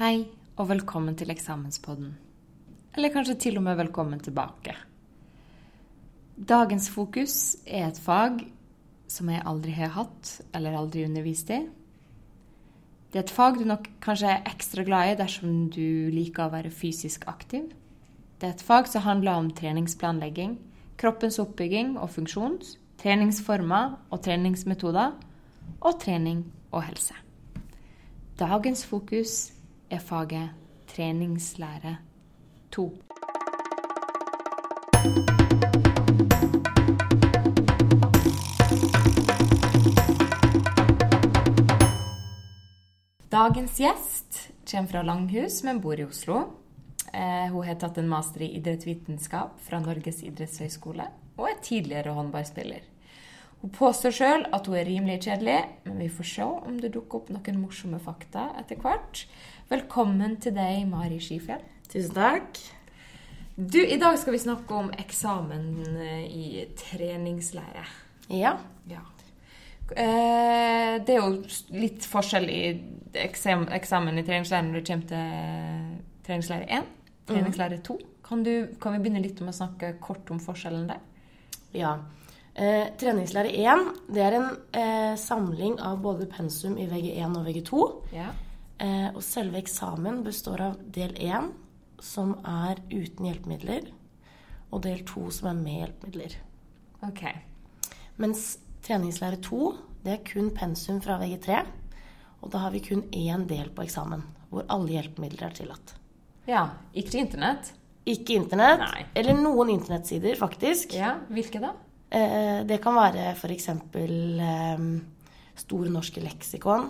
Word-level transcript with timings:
Hei 0.00 0.22
og 0.56 0.70
velkommen 0.70 1.12
til 1.12 1.28
eksamenspodden. 1.28 2.14
Eller 2.96 3.10
kanskje 3.12 3.34
til 3.36 3.58
og 3.60 3.66
med 3.66 3.76
velkommen 3.76 4.22
tilbake. 4.24 4.72
Dagens 6.48 6.86
fokus 6.88 7.34
er 7.66 7.90
et 7.90 8.00
fag 8.00 8.38
som 9.12 9.28
jeg 9.28 9.44
aldri 9.44 9.74
har 9.76 9.92
hatt 9.98 10.30
eller 10.56 10.78
aldri 10.78 11.04
undervist 11.04 11.52
i. 11.52 11.58
Det 13.12 13.20
er 13.20 13.26
et 13.26 13.34
fag 13.42 13.60
du 13.60 13.66
nok 13.68 13.90
kanskje 14.00 14.32
er 14.38 14.48
ekstra 14.48 14.86
glad 14.88 15.10
i 15.10 15.20
dersom 15.20 15.68
du 15.68 16.08
liker 16.16 16.46
å 16.46 16.54
være 16.56 16.72
fysisk 16.72 17.28
aktiv. 17.28 17.68
Det 18.40 18.48
er 18.48 18.56
et 18.56 18.66
fag 18.70 18.88
som 18.88 19.04
handler 19.04 19.36
om 19.36 19.52
treningsplanlegging, 19.52 20.56
kroppens 20.96 21.36
oppbygging 21.44 21.98
og 22.00 22.14
funksjon, 22.16 22.56
treningsformer 23.04 23.98
og 24.08 24.24
treningsmetoder, 24.24 25.12
og 25.76 26.00
trening 26.00 26.46
og 26.72 26.88
helse. 26.88 27.20
Dagens 28.40 28.88
fokus 28.88 29.59
er 29.90 29.98
faget 29.98 30.50
treningslære 30.90 31.96
2. 32.70 32.86
Dagens 43.30 43.78
gjest 43.78 44.38
kommer 44.70 44.90
fra 44.90 45.02
Langhus, 45.02 45.62
men 45.64 45.80
bor 45.80 45.98
i 45.98 46.04
Oslo. 46.04 46.40
Eh, 47.14 47.50
hun 47.50 47.66
har 47.66 47.78
tatt 47.80 47.98
en 47.98 48.10
master 48.10 48.44
i 48.46 48.52
idrettsvitenskap 48.58 49.58
fra 49.64 49.80
Norges 49.82 50.22
idrettshøgskole 50.26 51.06
og 51.40 51.46
er 51.48 51.62
tidligere 51.64 52.14
håndballspiller. 52.14 52.84
Hun 53.60 53.72
påstår 53.76 54.14
sjøl 54.16 54.46
at 54.56 54.68
hun 54.68 54.76
er 54.80 54.86
rimelig 54.88 55.18
kjedelig, 55.26 55.58
men 55.84 55.98
vi 56.00 56.08
får 56.08 56.28
se 56.30 56.44
om 56.48 56.78
det 56.80 56.94
dukker 56.94 57.20
opp 57.20 57.32
noen 57.34 57.58
morsomme 57.60 57.98
fakta 58.00 58.46
etter 58.56 58.78
hvert. 58.80 59.26
Velkommen 59.68 60.38
til 60.40 60.54
deg, 60.56 60.86
Mari 60.88 61.18
Skifjell. 61.20 61.60
Tusen 61.90 62.14
takk. 62.16 62.60
Du, 63.60 63.76
I 63.82 63.98
dag 64.00 64.16
skal 64.16 64.32
vi 64.32 64.40
snakke 64.40 64.78
om 64.78 64.88
eksamen 64.96 65.66
eh, 66.00 66.22
i 66.24 66.44
treningslære. 66.80 67.82
Ja. 68.32 68.54
Ja. 68.88 69.02
Eh, 69.92 70.96
det 71.04 71.18
er 71.18 71.20
jo 71.20 71.42
litt 71.74 72.06
forskjell 72.08 72.48
i 72.48 72.62
eksamen 73.26 73.68
i 74.22 74.24
treningslære 74.24 74.64
når 74.70 74.78
det 74.78 74.86
kommer 74.88 75.10
til 75.10 76.00
treningslære 76.24 76.70
1, 76.78 76.88
treningslære 77.28 77.82
2. 77.90 77.98
Kan, 78.24 78.46
du, 78.46 78.54
kan 78.80 78.96
vi 78.96 79.02
begynne 79.04 79.20
litt 79.20 79.44
med 79.44 79.52
å 79.52 79.58
snakke 79.58 79.92
kort 80.00 80.32
om 80.32 80.40
forskjellen 80.40 80.88
der? 80.94 81.04
ja. 81.76 81.98
Eh, 82.54 82.86
treningslære 82.98 83.52
1 83.62 83.82
det 84.10 84.22
er 84.24 84.36
en 84.36 84.48
eh, 84.74 85.14
samling 85.18 85.76
av 85.86 86.00
både 86.02 86.26
pensum 86.30 86.76
i 86.78 86.88
VG1 86.90 87.36
og 87.38 87.46
VG2. 87.46 87.82
Ja. 88.16 88.30
Eh, 88.80 89.08
og 89.14 89.22
selve 89.22 89.60
eksamen 89.60 90.22
består 90.26 90.64
av 90.70 90.80
del 90.92 91.14
1, 91.14 91.52
som 92.02 92.34
er 92.48 92.80
uten 92.90 93.28
hjelpemidler, 93.28 93.90
og 94.72 94.82
del 94.86 95.04
2, 95.06 95.28
som 95.36 95.50
er 95.52 95.60
med 95.60 95.78
hjelpemidler. 95.82 96.36
Ok. 97.06 97.22
Mens 98.20 98.58
treningslære 98.84 99.40
2 99.44 99.60
det 100.04 100.14
er 100.16 100.24
kun 100.24 100.50
pensum 100.56 100.98
fra 101.04 101.18
VG3, 101.20 101.60
og 102.40 102.52
da 102.54 102.64
har 102.64 102.72
vi 102.72 102.80
kun 102.82 103.04
én 103.12 103.44
del 103.48 103.68
på 103.76 103.84
eksamen, 103.84 104.24
hvor 104.50 104.64
alle 104.72 104.96
hjelpemidler 104.96 105.50
er 105.50 105.58
tillatt. 105.58 105.94
Ja. 106.48 106.64
Ikke 106.96 107.20
internett? 107.20 107.74
Ikke 108.08 108.34
internett, 108.40 108.80
Nei. 108.80 109.04
eller 109.14 109.36
noen 109.36 109.70
internettsider, 109.76 110.34
faktisk. 110.40 110.96
Ja. 110.96 111.18
Hvilke 111.28 111.60
da? 111.62 111.74
Eh, 112.10 112.62
det 112.66 112.80
kan 112.82 112.96
være 112.98 113.30
f.eks. 113.36 113.68
Eh, 113.70 114.86
Store 115.60 115.90
norske 115.92 116.22
leksikon. 116.24 116.88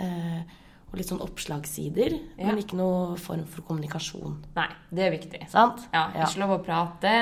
Eh, 0.00 0.40
og 0.88 0.96
litt 0.96 1.10
sånn 1.10 1.20
oppslagssider, 1.20 2.14
Ja. 2.38 2.46
men 2.48 2.56
ikke 2.62 2.78
noe 2.78 3.16
form 3.20 3.42
for 3.44 3.60
kommunikasjon. 3.60 4.38
Nei, 4.56 4.68
det 4.90 5.02
er 5.04 5.10
viktig. 5.12 5.42
Sant? 5.52 5.82
Ja, 5.92 6.06
Ikke 6.24 6.40
lov 6.40 6.54
å 6.56 6.64
prate 6.64 7.12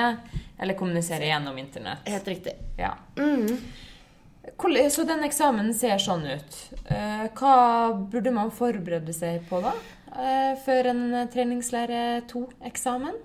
eller 0.57 0.73
kommunisere 0.79 1.27
gjennom 1.27 1.57
internett. 1.59 2.07
Helt 2.07 2.25
riktig. 2.31 2.53
Ja. 2.79 2.93
Mm. 3.17 3.59
Så 4.89 5.03
den 5.05 5.19
eksamen 5.27 5.73
ser 5.75 5.97
sånn 5.99 6.23
ut. 6.31 6.55
Hva 7.35 7.91
burde 8.09 8.31
man 8.31 8.49
forberede 8.49 9.13
seg 9.13 9.41
på 9.49 9.59
da? 9.61 9.73
Før 10.63 10.87
en 10.93 11.27
treningslære 11.27 12.23
2-eksamen? 12.31 13.19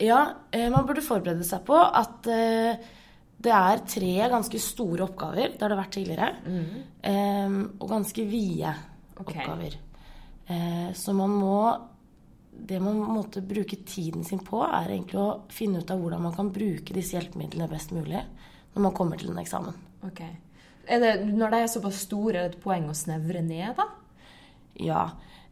Ja, 0.00 0.34
man 0.74 0.84
burde 0.86 1.00
forberede 1.06 1.44
seg 1.46 1.62
på 1.64 1.78
at 1.78 2.26
det 3.38 3.52
er 3.54 3.84
tre 3.86 4.14
ganske 4.32 4.60
store 4.62 5.04
oppgaver. 5.06 5.52
Det 5.54 5.62
har 5.62 5.70
det 5.72 5.78
vært 5.78 5.94
tidligere. 5.94 6.30
Eh, 7.06 7.58
og 7.78 7.92
ganske 7.92 8.24
vide 8.26 8.72
okay. 9.14 9.44
oppgaver. 9.44 9.78
Eh, 10.48 10.90
så 10.96 11.14
man 11.16 11.36
må 11.36 11.60
Det 12.58 12.80
man 12.82 12.96
måtte 12.98 13.38
bruke 13.46 13.76
tiden 13.86 14.24
sin 14.26 14.40
på, 14.42 14.58
er 14.66 14.90
egentlig 14.90 15.20
å 15.22 15.44
finne 15.54 15.78
ut 15.78 15.90
av 15.94 16.00
hvordan 16.02 16.24
man 16.24 16.32
kan 16.34 16.48
bruke 16.50 16.94
disse 16.96 17.14
hjelpemidlene 17.14 17.68
best 17.70 17.92
mulig 17.94 18.18
når 18.74 18.82
man 18.82 18.94
kommer 18.96 19.20
til 19.20 19.30
en 19.30 19.38
eksamen. 19.38 19.76
Okay. 20.08 20.32
Det, 20.88 21.12
når 21.22 21.52
de 21.52 21.60
er 21.62 21.70
såpass 21.70 22.00
store, 22.08 22.32
er 22.34 22.48
det 22.48 22.56
et 22.56 22.64
poeng 22.64 22.88
å 22.90 22.96
snevre 22.98 23.44
ned, 23.46 23.78
da? 23.78 23.86
Ja. 24.82 25.04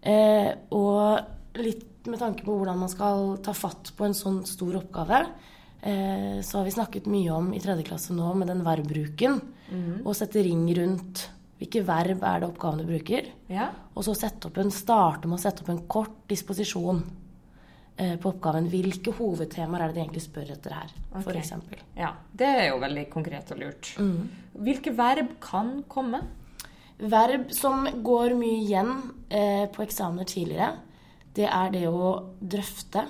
Eh, 0.03 0.51
og 0.75 1.61
litt 1.63 2.11
med 2.11 2.19
tanke 2.23 2.43
på 2.47 2.57
hvordan 2.59 2.83
man 2.83 2.91
skal 2.91 3.37
ta 3.45 3.55
fatt 3.57 3.93
på 3.97 4.07
en 4.07 4.17
sånn 4.17 4.43
stor 4.49 4.81
oppgave, 4.81 5.23
eh, 5.83 6.41
så 6.43 6.59
har 6.59 6.67
vi 6.67 6.75
snakket 6.75 7.09
mye 7.11 7.33
om 7.35 7.53
i 7.55 7.61
tredje 7.63 7.87
klasse 7.89 8.17
nå 8.17 8.35
med 8.39 8.53
den 8.53 8.65
verbbruken. 8.67 9.41
Å 10.07 10.13
sette 10.15 10.45
ring 10.47 10.63
rundt 10.79 11.27
hvilke 11.57 11.83
verb 11.89 12.25
er 12.27 12.43
det 12.43 12.49
oppgaven 12.51 12.83
du 12.83 12.89
bruker. 12.89 13.31
Ja. 13.51 13.71
Og 13.97 14.05
så 14.05 14.15
en, 14.15 14.73
starte 14.75 15.29
med 15.29 15.39
å 15.39 15.43
sette 15.43 15.65
opp 15.65 15.71
en 15.73 15.85
kort 15.89 16.17
disposisjon 16.29 17.01
eh, 17.97 18.17
på 18.21 18.33
oppgaven. 18.35 18.69
Hvilke 18.73 19.15
hovedtemaer 19.17 19.87
er 19.87 19.93
det 19.93 19.99
de 19.99 20.05
egentlig 20.05 20.25
spør 20.27 20.53
etter 20.57 20.77
her, 20.77 20.97
for 21.15 21.33
f.eks. 21.33 21.55
ja. 21.97 22.13
Det 22.33 22.51
er 22.51 22.67
jo 22.71 22.81
veldig 22.85 23.07
konkret 23.13 23.55
og 23.55 23.63
lurt. 23.63 23.95
Hvilke 24.67 24.93
verb 24.97 25.37
kan 25.45 25.79
komme? 25.89 26.23
Verb 26.97 27.51
som 27.53 27.85
går 28.05 28.37
mye 28.39 28.61
igjen 28.63 28.93
eh, 29.29 29.65
på 29.73 29.85
eksamener 29.85 30.29
tidligere, 30.29 30.75
det 31.37 31.49
er 31.49 31.73
det 31.75 31.85
å 31.91 32.13
drøfte, 32.41 33.03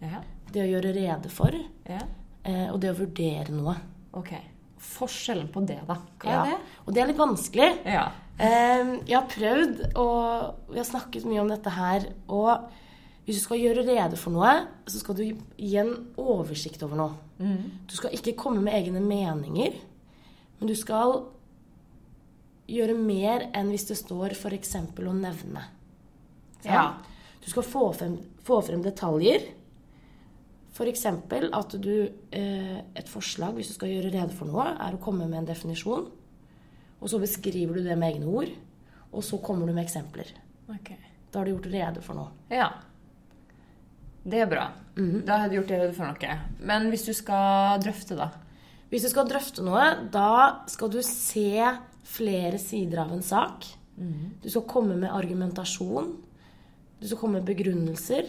Ja. 0.00 0.22
det 0.52 0.62
å 0.64 0.68
gjøre 0.70 0.94
rede 0.96 1.30
for, 1.32 1.54
ja. 1.88 2.00
eh, 2.44 2.68
og 2.72 2.80
det 2.82 2.90
å 2.92 2.98
vurdere 2.98 3.52
noe. 3.54 3.76
Ok. 4.16 4.32
Forskjellen 4.80 5.50
på 5.52 5.62
det, 5.68 5.78
da? 5.86 5.98
Hva 6.22 6.32
er 6.32 6.50
det? 6.50 6.58
Og 6.86 6.94
det 6.96 7.02
er 7.02 7.10
litt 7.10 7.20
vanskelig. 7.20 7.70
Ja. 7.84 8.06
Eh, 8.40 8.94
jeg 9.04 9.16
har 9.18 9.26
prøvd, 9.30 9.82
og 10.00 10.70
vi 10.72 10.80
har 10.80 10.88
snakket 10.88 11.26
mye 11.28 11.42
om 11.42 11.50
dette 11.52 11.74
her. 11.74 12.06
Og 12.32 12.70
hvis 13.26 13.36
du 13.38 13.44
skal 13.44 13.60
gjøre 13.60 13.84
rede 13.86 14.16
for 14.18 14.34
noe, 14.34 14.54
så 14.88 15.02
skal 15.02 15.18
du 15.18 15.22
gi 15.28 15.74
en 15.78 15.92
oversikt 16.18 16.82
over 16.86 16.98
noe. 16.98 17.18
Du 17.88 17.94
skal 17.96 18.16
ikke 18.16 18.34
komme 18.36 18.60
med 18.64 18.74
egne 18.76 19.00
meninger, 19.04 19.76
men 20.58 20.68
du 20.68 20.74
skal 20.76 21.22
gjøre 22.70 22.96
mer 22.98 23.46
enn 23.56 23.70
hvis 23.72 23.86
det 23.88 23.96
står 24.00 24.34
f.eks. 24.36 24.74
å 24.76 25.14
nevne. 25.16 25.62
Sånn? 26.60 26.72
Ja. 26.72 26.82
Du 27.40 27.48
skal 27.48 27.64
få 27.64 27.86
frem, 27.96 28.18
få 28.44 28.60
frem 28.66 28.82
detaljer. 28.84 29.46
F.eks. 30.70 31.06
at 31.06 31.76
du 31.82 31.94
eh, 32.30 32.78
Et 32.94 33.08
forslag, 33.10 33.56
hvis 33.56 33.72
du 33.72 33.74
skal 33.74 33.90
gjøre 33.90 34.12
rede 34.14 34.34
for 34.34 34.50
noe, 34.50 34.68
er 34.78 34.94
å 34.94 35.02
komme 35.02 35.26
med 35.26 35.42
en 35.42 35.48
definisjon. 35.50 36.06
Og 37.00 37.10
så 37.10 37.18
beskriver 37.22 37.78
du 37.78 37.86
det 37.86 37.96
med 37.98 38.14
egne 38.14 38.28
ord. 38.30 38.52
Og 39.10 39.24
så 39.26 39.40
kommer 39.42 39.66
du 39.66 39.74
med 39.74 39.84
eksempler. 39.84 40.30
Okay. 40.70 41.00
Da 41.32 41.40
har 41.40 41.48
du 41.48 41.54
gjort 41.56 41.70
rede 41.72 42.04
for 42.04 42.18
noe. 42.18 42.30
Ja. 42.52 42.68
Det 44.22 44.44
er 44.44 44.50
bra. 44.50 44.68
Da 45.26 45.40
har 45.42 45.50
du 45.50 45.56
gjort 45.58 45.72
rede 45.72 45.92
for 45.96 46.10
noe. 46.10 46.38
Men 46.60 46.90
hvis 46.92 47.06
du 47.08 47.12
skal 47.16 47.80
drøfte, 47.82 48.18
da? 48.18 48.30
Hvis 48.90 49.06
du 49.06 49.10
skal 49.12 49.28
drøfte 49.30 49.64
noe, 49.64 49.84
da 50.12 50.66
skal 50.70 50.90
du 50.92 51.00
se 51.06 51.54
flere 52.10 52.58
sider 52.58 53.04
av 53.04 53.14
en 53.14 53.22
sak. 53.24 53.66
Du 54.42 54.48
skal 54.50 54.66
komme 54.68 54.96
med 54.98 55.12
argumentasjon. 55.12 56.14
Du 57.00 57.06
skal 57.06 57.20
komme 57.20 57.40
med 57.40 57.48
begrunnelser. 57.48 58.28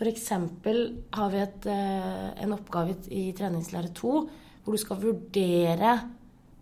Eksempel 0.00 1.02
har 1.12 1.30
vi 1.30 1.38
et, 1.38 1.66
eh, 1.66 2.42
en 2.42 2.52
oppgave 2.52 2.96
i 3.10 3.32
treningslære 3.32 3.92
2 3.94 4.28
hvor 4.64 4.72
du 4.72 4.78
skal 4.78 4.96
vurdere 4.96 6.00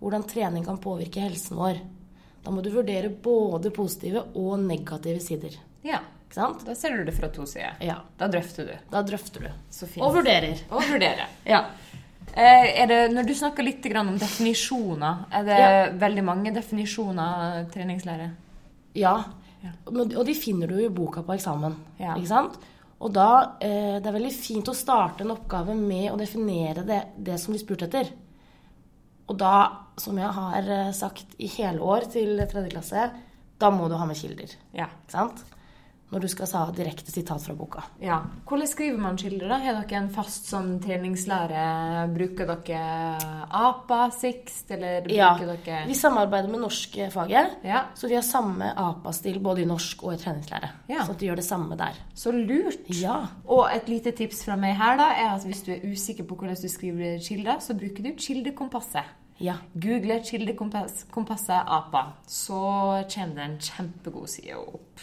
hvordan 0.00 0.22
trening 0.28 0.64
kan 0.64 0.78
påvirke 0.78 1.20
helsen 1.20 1.56
vår. 1.56 1.78
Da 2.44 2.50
må 2.50 2.62
du 2.62 2.70
vurdere 2.70 3.08
både 3.10 3.70
positive 3.70 4.22
og 4.34 4.58
negative 4.60 5.20
sider. 5.20 5.56
Ja. 5.84 6.00
Da 6.34 6.74
ser 6.74 6.96
du 6.96 7.04
det 7.04 7.14
fra 7.14 7.28
to 7.28 7.44
sider. 7.46 7.74
Ja. 7.80 7.96
Da 8.18 8.28
drøfter 8.28 8.66
du. 8.66 8.72
Da 8.90 9.02
drøfter 9.02 9.40
du. 9.40 9.48
Og 10.00 10.14
vurderer. 10.14 10.60
Og 10.70 10.82
vurderer. 10.82 11.26
Ja. 11.46 11.64
Eh, 12.30 12.82
er 12.82 12.86
det, 12.86 13.12
når 13.12 13.26
du 13.26 13.34
snakker 13.34 13.64
litt 13.64 13.84
om 13.96 14.16
definisjoner, 14.18 15.26
er 15.32 15.42
det 15.44 15.58
Ja. 15.58 15.90
veldig 15.98 16.24
mange 16.24 16.52
definisjoner 16.54 17.66
treningslære? 17.72 18.30
Ja. 18.94 19.24
Ja. 19.64 19.70
Og 19.86 20.24
de 20.26 20.34
finner 20.34 20.68
du 20.68 20.78
i 20.78 20.88
boka 20.88 21.22
på 21.22 21.34
eksamen. 21.34 21.74
Ja. 21.98 22.14
Ikke 22.14 22.28
sant? 22.28 22.58
Og 23.00 23.12
da 23.16 23.56
eh, 23.64 23.96
Det 24.00 24.08
er 24.08 24.16
veldig 24.16 24.32
fint 24.34 24.68
å 24.68 24.76
starte 24.76 25.24
en 25.24 25.32
oppgave 25.34 25.76
med 25.76 26.10
å 26.12 26.18
definere 26.20 26.84
det, 26.86 27.00
det 27.16 27.38
som 27.40 27.54
blir 27.54 27.62
spurt 27.62 27.86
etter. 27.88 28.10
Og 29.30 29.38
da, 29.40 29.54
som 30.00 30.18
jeg 30.20 30.36
har 30.36 30.68
eh, 30.74 30.92
sagt 30.96 31.36
i 31.38 31.48
hele 31.56 31.80
år 31.80 32.08
til 32.12 32.34
tredje 32.50 32.74
klasse, 32.74 33.08
da 33.60 33.70
må 33.72 33.88
du 33.88 33.96
ha 34.00 34.08
med 34.08 34.18
kilder. 34.18 34.52
Ja. 34.76 34.90
Ikke 35.04 35.16
sant? 35.16 35.44
Når 36.10 36.24
du 36.24 36.28
skal 36.28 36.48
ha 36.56 36.62
direkte 36.74 37.12
sitat 37.12 37.42
fra 37.44 37.54
boka. 37.54 37.82
Ja. 38.02 38.16
Hvordan 38.48 38.66
skriver 38.66 38.98
man 38.98 39.18
kilder, 39.20 39.48
da? 39.48 39.58
Har 39.62 39.76
dere 39.84 40.00
en 40.00 40.08
fast 40.10 40.48
sånn 40.50 40.72
treningslære? 40.82 42.08
Bruker 42.14 42.50
dere 42.50 42.80
APA, 43.60 44.00
Sixt, 44.14 44.70
eller 44.74 45.04
bruker 45.04 45.16
Ja, 45.16 45.30
dere 45.38 45.84
Vi 45.86 45.94
samarbeider 45.94 46.50
med 46.50 46.64
norskfaget, 46.64 47.60
Ja, 47.66 47.84
så 47.94 48.08
vi 48.10 48.18
har 48.18 48.26
samme 48.26 48.72
APA-stil 48.76 49.38
både 49.40 49.62
i 49.62 49.68
norsk 49.70 50.02
og 50.04 50.14
i 50.14 50.20
treningslære. 50.22 50.72
Ja. 50.90 51.04
Så 51.06 51.14
at 51.14 51.22
vi 51.22 51.30
gjør 51.30 51.36
det 51.36 51.46
samme 51.46 51.76
der. 51.78 51.94
så 52.14 52.32
lurt. 52.32 52.88
Ja. 52.88 53.26
Og 53.46 53.68
et 53.74 53.88
lite 53.88 54.10
tips 54.12 54.44
fra 54.44 54.56
meg 54.56 54.76
her 54.76 54.96
da, 54.98 55.12
er 55.14 55.34
at 55.36 55.44
hvis 55.46 55.62
du 55.62 55.72
er 55.72 55.86
usikker 55.86 56.24
på 56.24 56.34
hvordan 56.34 56.56
du 56.60 56.68
skriver 56.68 57.18
kilder, 57.22 57.60
så 57.60 57.74
bruker 57.74 58.02
du 58.02 58.10
kildekompasset. 58.18 59.04
Ja. 59.40 59.54
Google 59.72 60.20
kildekompasset 60.24 61.64
APA, 61.66 62.02
så 62.26 62.60
kommer 63.14 63.34
det 63.34 63.46
en 63.46 63.58
kjempegod 63.58 64.28
side 64.28 64.58
opp. 64.58 65.00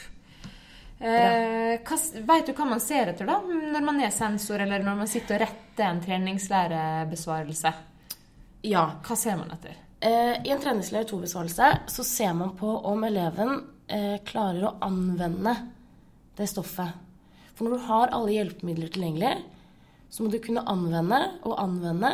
Eh, 0.99 1.77
Veit 1.77 2.23
vet 2.25 2.47
du 2.47 2.53
hva 2.57 2.65
man 2.65 2.81
ser 2.81 3.11
etter 3.11 3.27
da, 3.29 3.38
når 3.45 3.83
man 3.85 3.99
er 4.01 4.13
sensor, 4.13 4.63
eller 4.63 4.81
når 4.83 4.95
man 5.03 5.09
sitter 5.11 5.38
og 5.38 5.44
retter 5.45 5.91
en 5.91 6.01
treningslærebesvarelse? 6.01 7.73
ja. 8.67 8.83
Hva 9.05 9.15
ser 9.15 9.38
man 9.39 9.51
etter? 9.53 9.75
Eh, 9.99 10.35
I 10.45 10.53
en 10.53 10.61
treningslære 10.61 11.07
2-besvarelse 11.09 11.67
så 11.89 12.03
ser 12.05 12.33
man 12.38 12.55
på 12.57 12.69
om 12.89 13.03
eleven 13.07 13.53
eh, 13.88 14.17
klarer 14.25 14.67
å 14.67 14.73
anvende 14.85 15.55
det 16.38 16.47
stoffet. 16.49 17.05
For 17.55 17.65
når 17.65 17.77
du 17.77 17.85
har 17.88 18.13
alle 18.13 18.35
hjelpemidler 18.35 18.91
tilgjengelig, 18.93 19.31
så 20.09 20.23
må 20.23 20.29
du 20.33 20.38
kunne 20.43 20.65
anvende 20.69 21.21
og 21.47 21.55
anvende. 21.61 22.13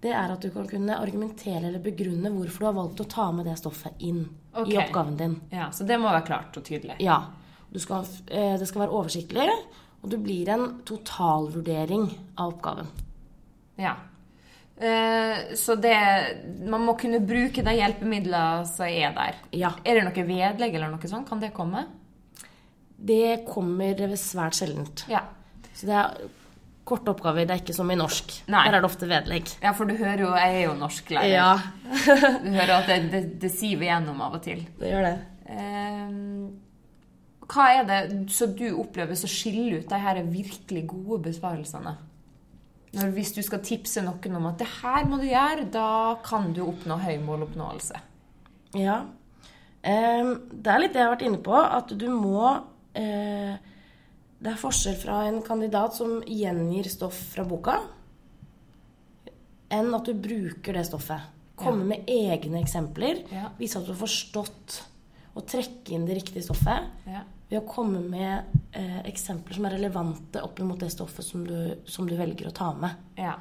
Det 0.00 0.12
er 0.14 0.32
at 0.32 0.44
du 0.44 0.52
kan 0.54 0.68
kunne 0.70 0.96
argumentere 0.96 1.66
eller 1.66 1.82
begrunne 1.82 2.30
hvorfor 2.32 2.62
du 2.62 2.68
har 2.68 2.78
valgt 2.78 3.02
å 3.02 3.08
ta 3.10 3.26
med 3.34 3.50
det 3.50 3.58
stoffet 3.60 3.98
inn 4.06 4.22
okay. 4.54 4.72
i 4.72 4.78
oppgaven 4.80 5.18
din. 5.18 5.34
Ja, 5.50 5.68
Så 5.74 5.84
det 5.84 5.98
må 6.00 6.08
være 6.08 6.24
klart 6.30 6.56
og 6.56 6.64
tydelig. 6.64 6.96
Ja. 7.04 7.18
Du 7.70 7.78
skal, 7.78 8.06
eh, 8.26 8.56
det 8.58 8.66
skal 8.68 8.84
være 8.84 8.96
oversiktlig, 8.98 9.48
og 10.02 10.10
det 10.10 10.18
blir 10.24 10.48
en 10.50 10.80
totalvurdering 10.88 12.08
av 12.36 12.54
oppgaven. 12.54 12.88
Ja. 13.80 13.94
Eh, 14.80 15.54
så 15.54 15.76
det 15.76 15.96
Man 16.64 16.86
må 16.86 16.94
kunne 16.98 17.20
bruke 17.20 17.62
de 17.62 17.74
hjelpemidlene 17.76 18.66
som 18.66 18.86
er 18.86 19.12
der. 19.16 19.34
Ja. 19.52 19.74
Er 19.84 20.00
det 20.00 20.04
noe 20.08 20.26
vedlegg 20.26 20.74
eller 20.74 20.90
noe 20.90 21.10
sånt? 21.10 21.28
Kan 21.28 21.40
det 21.40 21.52
komme? 21.54 21.86
Det 22.96 23.44
kommer 23.48 24.00
svært 24.16 24.56
sjeldent. 24.58 25.04
Ja. 25.08 25.22
Så 25.74 25.86
det 25.88 25.96
er 25.96 26.16
korte 26.84 27.12
oppgaver. 27.12 27.46
Det 27.46 27.54
er 27.54 27.62
ikke 27.62 27.76
som 27.76 27.90
i 27.92 27.96
norsk. 27.96 28.32
Nei. 28.50 28.64
Der 28.66 28.78
er 28.78 28.82
det 28.82 28.88
ofte 28.90 29.08
vedlegg. 29.08 29.52
Ja, 29.62 29.72
for 29.76 29.84
du 29.88 29.94
hører 29.96 30.24
jo 30.24 30.32
Jeg 30.34 30.56
er 30.56 30.64
jo 30.66 30.74
norsklærer. 30.80 31.28
Ja, 31.28 31.52
Du 32.44 32.50
hører 32.50 32.74
at 32.80 32.90
det, 32.90 32.98
det, 33.12 33.22
det 33.44 33.52
siver 33.52 33.86
gjennom 33.88 34.20
av 34.24 34.40
og 34.40 34.42
til. 34.48 34.66
det 34.80 34.90
gjør 34.90 35.06
det. 35.06 35.14
Eh, 35.46 36.10
hva 37.50 37.66
er 37.74 37.86
det 37.88 38.00
som 38.30 38.52
du 38.54 38.68
opplever 38.78 39.18
som 39.18 39.30
skiller 39.30 39.80
ut 39.80 39.90
de 39.90 39.98
her 39.98 40.20
virkelig 40.28 40.84
gode 40.90 41.20
besvarelsene? 41.30 41.96
Når, 42.90 43.12
hvis 43.14 43.32
du 43.36 43.40
skal 43.46 43.62
tipse 43.62 44.02
noen 44.02 44.36
om 44.38 44.48
at 44.50 44.58
det 44.58 44.68
her 44.80 45.06
må 45.06 45.20
du 45.20 45.28
gjøre, 45.28 45.68
da 45.70 46.18
kan 46.26 46.50
du 46.54 46.64
oppnå 46.64 46.98
høy 46.98 47.16
måloppnåelse. 47.22 48.02
Ja. 48.78 49.04
Det 49.80 50.70
er 50.72 50.82
litt 50.82 50.92
det 50.94 51.00
jeg 51.00 51.06
har 51.06 51.14
vært 51.14 51.26
inne 51.26 51.40
på, 51.42 51.54
at 51.56 51.94
du 51.96 52.06
må 52.12 52.42
eh, 52.98 53.54
Det 54.40 54.50
er 54.50 54.60
forskjell 54.60 54.98
fra 55.00 55.22
en 55.28 55.40
kandidat 55.44 55.96
som 55.96 56.18
gjengir 56.26 56.90
stoff 56.92 57.18
fra 57.32 57.46
boka, 57.48 57.78
enn 59.70 59.94
at 59.94 60.06
du 60.08 60.14
bruker 60.18 60.76
det 60.76 60.86
stoffet. 60.88 61.30
Komme 61.60 61.86
med 61.92 62.08
egne 62.10 62.62
eksempler. 62.62 63.22
Ja. 63.30 63.50
Vise 63.58 63.78
at 63.78 63.86
du 63.86 63.92
har 63.92 64.00
forstått 64.00 64.80
og 65.34 65.46
trekke 65.46 65.94
inn 65.94 66.08
det 66.08 66.18
riktige 66.20 66.44
stoffet. 66.46 66.90
Ja. 67.06 67.22
Ved 67.50 67.62
å 67.62 67.66
komme 67.66 68.02
med 68.02 68.50
eh, 68.78 69.00
eksempler 69.10 69.58
som 69.58 69.66
er 69.66 69.76
relevante 69.78 70.42
opp 70.46 70.60
mot 70.62 70.78
det 70.80 70.90
stoffet 70.94 71.26
som 71.26 71.46
du, 71.46 71.56
som 71.86 72.08
du 72.08 72.16
velger 72.18 72.50
å 72.50 72.54
ta 72.54 72.70
med. 72.78 72.98
Ja. 73.18 73.36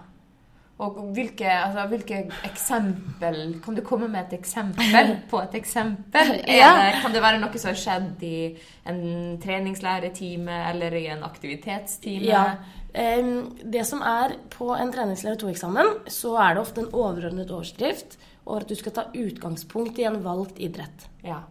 Og 0.80 0.96
hvilke, 1.12 1.48
altså, 1.52 1.84
hvilke 1.92 2.22
eksempel 2.48 3.58
Kan 3.60 3.76
du 3.76 3.82
komme 3.84 4.08
med 4.08 4.30
et 4.30 4.38
eksempel 4.38 5.16
på 5.32 5.42
et 5.44 5.58
eksempel? 5.60 6.32
Ja. 6.60 6.72
det, 6.80 7.02
kan 7.04 7.16
det 7.16 7.24
være 7.24 7.42
noe 7.42 7.60
som 7.60 7.74
har 7.74 7.80
skjedd 7.82 8.24
i 8.24 8.38
en 8.88 9.02
treningslæretime 9.44 10.62
eller 10.72 10.96
i 10.96 11.06
en 11.12 11.26
aktivitetstime? 11.28 12.32
Ja. 12.32 12.46
Det 12.90 13.84
som 13.86 14.02
er 14.02 14.38
på 14.50 14.72
en 14.74 14.92
treningslærer 14.96 15.38
2-eksamen, 15.44 15.92
så 16.10 16.32
er 16.42 16.56
det 16.56 16.64
ofte 16.64 16.82
en 16.82 16.90
overordnet 16.96 17.52
overskrift, 17.54 18.18
over 18.48 18.64
at 18.64 18.72
du 18.72 18.80
skal 18.80 18.96
ta 18.96 19.04
utgangspunkt 19.14 20.00
i 20.02 20.08
en 20.10 20.24
valgt 20.26 20.58
idrett. 20.64 21.06
Ja. 21.22 21.44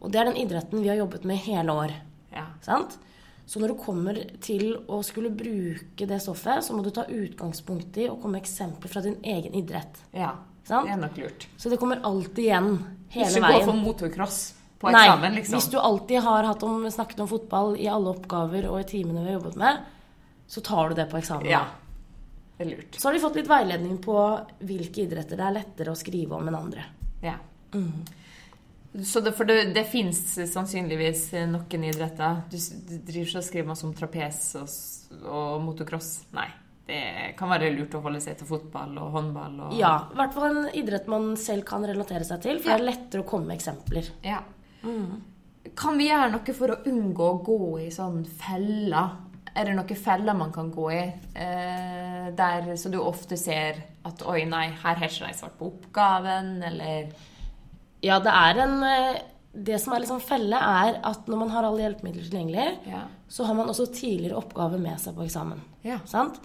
Og 0.00 0.12
det 0.12 0.20
er 0.20 0.30
den 0.30 0.40
idretten 0.40 0.82
vi 0.82 0.90
har 0.92 1.00
jobbet 1.00 1.24
med 1.24 1.42
hele 1.46 1.72
år. 1.72 1.96
ja. 2.34 2.46
Sant? 2.62 2.98
Så 3.46 3.60
når 3.62 3.68
du 3.68 3.74
kommer 3.78 4.16
til 4.42 4.72
å 4.90 4.96
skulle 5.06 5.30
bruke 5.30 6.06
det 6.10 6.16
stoffet, 6.18 6.64
så 6.66 6.74
må 6.74 6.82
du 6.82 6.90
ta 6.90 7.04
utgangspunkt 7.06 7.94
i 8.02 8.08
og 8.10 8.18
komme 8.18 8.40
med 8.40 8.42
eksempler 8.42 8.90
fra 8.90 9.02
din 9.04 9.20
egen 9.22 9.54
idrett. 9.54 10.02
ja. 10.12 10.34
Sant? 10.66 10.88
Det 10.88 10.96
er 10.96 10.98
nok 10.98 11.18
lurt. 11.20 11.46
Så 11.56 11.70
det 11.70 11.76
kommer 11.78 12.00
alltid 12.02 12.42
igjen 12.42 12.72
hele 13.14 13.38
Ikke 13.38 13.52
gå 13.52 13.60
for 13.68 13.78
motocross 13.78 14.38
på 14.80 14.90
Nei, 14.90 15.04
eksamen, 15.06 15.36
liksom. 15.38 15.54
hvis 15.54 15.68
du 15.70 15.78
alltid 15.78 16.24
har 16.24 16.48
om, 16.66 16.90
snakket 16.90 17.20
om 17.22 17.28
fotball 17.30 17.76
i 17.78 17.86
alle 17.86 18.10
oppgaver 18.10 18.66
og 18.66 18.80
i 18.80 18.88
timene 18.90 19.22
vi 19.22 19.30
har 19.30 19.38
jobbet 19.38 19.60
med, 19.62 19.84
så 20.50 20.60
tar 20.66 20.90
du 20.90 20.98
det 20.98 21.06
på 21.10 21.20
eksamen. 21.20 21.46
Ja. 21.46 21.62
Det 22.56 22.66
er 22.66 22.70
lurt. 22.72 22.98
Så 22.98 23.08
har 23.08 23.14
de 23.14 23.22
fått 23.22 23.38
litt 23.38 23.50
veiledning 23.50 23.98
på 24.02 24.18
hvilke 24.66 25.04
idretter 25.04 25.38
det 25.38 25.46
er 25.46 25.56
lettere 25.60 25.94
å 25.94 25.98
skrive 26.02 26.34
om 26.34 26.50
enn 26.50 26.58
andre. 26.58 26.86
Ja. 27.22 27.36
Mm. 27.76 28.02
Så 29.04 29.20
det, 29.20 29.32
for 29.36 29.44
det, 29.44 29.74
det 29.74 29.84
fins 29.90 30.20
sannsynligvis 30.52 31.32
noen 31.50 31.84
idretter 31.84 32.38
Du, 32.50 32.56
du 32.56 32.94
driver 33.04 33.26
ikke 33.26 33.40
og 33.42 33.44
skriver 33.44 33.68
masse 33.68 33.84
om 33.84 33.92
trapes 33.96 34.38
og, 34.60 34.70
og 35.26 35.60
motocross? 35.66 36.12
Nei. 36.36 36.46
Det 36.86 37.34
kan 37.36 37.50
være 37.50 37.72
lurt 37.74 37.96
å 37.98 38.00
holde 38.04 38.20
seg 38.22 38.36
til 38.38 38.46
fotball 38.46 38.92
og 39.02 39.10
håndball 39.16 39.56
og 39.66 39.72
Ja, 39.74 40.06
i 40.12 40.18
hvert 40.20 40.34
fall 40.36 40.44
en 40.52 40.68
idrett 40.78 41.08
man 41.10 41.32
selv 41.40 41.66
kan 41.66 41.82
relatere 41.82 42.22
seg 42.24 42.44
til, 42.44 42.60
for 42.62 42.70
Ja. 42.70 42.76
det 42.76 42.84
er 42.84 42.90
lettere 42.92 43.24
å 43.24 43.26
komme 43.26 43.50
med 43.50 43.58
eksempler. 43.58 44.10
Ja. 44.22 44.38
Kan 45.76 45.98
vi 45.98 46.06
gjøre 46.06 46.30
noe 46.36 46.54
for 46.54 46.72
å 46.76 46.80
unngå 46.86 47.26
å 47.32 47.40
gå 47.42 47.58
i 47.82 47.90
sånn 47.90 48.22
feller? 48.38 49.16
Er 49.56 49.66
det 49.66 49.74
noen 49.74 49.98
feller 49.98 50.36
man 50.38 50.52
kan 50.54 50.70
gå 50.70 50.86
i, 50.94 51.02
eh, 51.34 52.30
der 52.38 52.70
så 52.78 52.90
du 52.92 53.00
ofte 53.00 53.36
ser 53.40 53.82
at 54.04 54.22
'oi, 54.22 54.44
nei, 54.44 54.68
her 54.70 54.94
har 54.94 55.08
ikke 55.08 55.26
de 55.26 55.34
svart 55.34 55.58
på 55.58 55.72
oppgaven', 55.72 56.62
eller 56.62 57.10
Ja, 58.06 58.18
det 58.22 58.32
er 58.32 58.60
en 58.64 58.76
eh, 58.86 59.22
Det 59.56 59.78
som 59.80 59.94
er 59.96 60.04
sånn 60.04 60.20
felle, 60.20 60.58
er 60.60 60.98
at 61.08 61.26
når 61.32 61.38
man 61.40 61.48
har 61.54 61.64
alle 61.64 61.80
hjelpemidler 61.86 62.26
tilgjengelig, 62.28 62.66
Ja. 62.90 63.06
så 63.28 63.46
har 63.48 63.54
man 63.56 63.70
også 63.72 63.86
tidligere 63.88 64.36
oppgaver 64.36 64.78
med 64.78 65.00
seg 65.00 65.14
på 65.16 65.24
eksamen. 65.24 65.62
Ja. 65.86 65.96
Sant? 66.04 66.36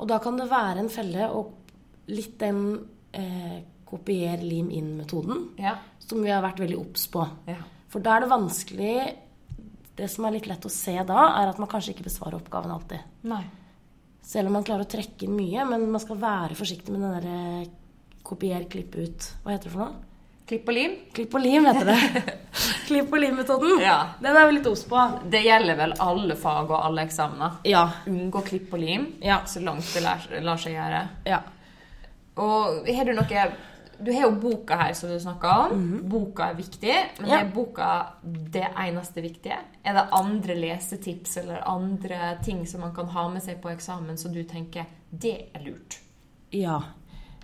Og 0.00 0.08
da 0.10 0.18
kan 0.18 0.36
det 0.36 0.48
være 0.50 0.80
en 0.82 0.88
felle 0.90 1.28
og 1.30 1.52
litt 2.10 2.34
den 2.42 2.80
eh, 3.14 3.60
kopier, 3.86 4.42
lim 4.42 4.68
inn-metoden, 4.74 5.52
Ja. 5.62 5.76
som 6.02 6.22
vi 6.24 6.28
har 6.34 6.42
vært 6.42 6.58
veldig 6.58 6.78
obs 6.80 7.06
på. 7.06 7.22
Ja. 7.46 7.62
For 7.88 8.00
da 8.02 8.16
er 8.16 8.20
det 8.26 8.30
vanskelig 8.34 8.96
Det 9.96 10.10
som 10.10 10.26
er 10.26 10.32
litt 10.34 10.46
lett 10.50 10.66
å 10.66 10.68
se 10.70 10.92
da, 11.08 11.22
er 11.40 11.48
at 11.48 11.58
man 11.58 11.68
kanskje 11.72 11.94
ikke 11.94 12.04
besvarer 12.10 12.34
oppgaven 12.36 12.70
alltid. 12.74 13.00
Nei. 13.24 13.44
Selv 14.20 14.48
om 14.50 14.52
man 14.58 14.64
klarer 14.66 14.84
å 14.84 14.90
trekke 14.90 15.22
inn 15.24 15.36
mye, 15.38 15.64
men 15.70 15.86
man 15.90 16.00
skal 16.02 16.18
være 16.20 16.54
forsiktig 16.58 16.90
med 16.92 17.00
den 17.00 17.14
derre 17.14 17.70
kopier, 18.26 18.66
klipp 18.68 18.92
ut 18.98 19.30
Hva 19.44 19.52
heter 19.54 19.70
det 19.70 19.72
for 19.72 19.86
noe? 19.86 19.94
Klipp 20.46 20.68
og 20.70 20.74
lim? 20.76 20.92
Klipp 21.12 21.32
og 21.34 21.42
lim 21.42 21.64
heter 21.66 21.88
det. 21.88 22.34
Klipp 22.86 23.10
og 23.12 23.18
lim-metoden. 23.18 23.80
Ja. 23.82 23.96
Den 24.22 24.36
er 24.38 24.46
vi 24.46 24.52
litt 24.60 24.66
obs 24.70 24.84
på. 24.86 25.00
Det 25.32 25.40
gjelder 25.42 25.74
vel 25.80 25.94
alle 26.04 26.36
fag 26.38 26.70
og 26.70 26.78
alle 26.86 27.02
eksamener. 27.02 27.56
Ja. 27.66 27.80
Unngå 28.06 28.44
klipp 28.46 28.74
og 28.76 28.78
lim 28.84 29.08
Ja. 29.24 29.40
så 29.50 29.58
langt 29.64 29.88
det 29.94 30.04
lar, 30.04 30.22
lar 30.46 30.60
seg 30.62 30.76
gjøre. 30.78 31.00
ja. 31.26 31.40
Og 32.36 32.86
har 32.92 33.04
du 33.08 33.14
noe 33.16 33.46
Du 33.98 34.10
har 34.12 34.26
jo 34.26 34.30
boka 34.36 34.76
her 34.76 34.92
som 34.92 35.08
du 35.08 35.16
snakka 35.18 35.52
om. 35.70 35.84
Boka 36.04 36.50
er 36.50 36.58
viktig, 36.58 36.94
men 37.18 37.30
er 37.32 37.46
boka 37.48 37.86
det 38.22 38.66
eneste 38.76 39.22
viktige? 39.24 39.56
Er 39.82 39.94
det 39.96 40.02
andre 40.12 40.54
lesetips 40.54 41.38
eller 41.40 41.62
andre 41.66 42.34
ting 42.44 42.66
som 42.68 42.82
man 42.84 42.92
kan 42.94 43.08
ha 43.08 43.24
med 43.32 43.42
seg 43.42 43.56
på 43.62 43.70
eksamen 43.72 44.18
så 44.20 44.28
du 44.28 44.42
tenker 44.44 44.84
det 45.10 45.48
er 45.54 45.64
lurt? 45.64 45.98
ja. 46.52 46.82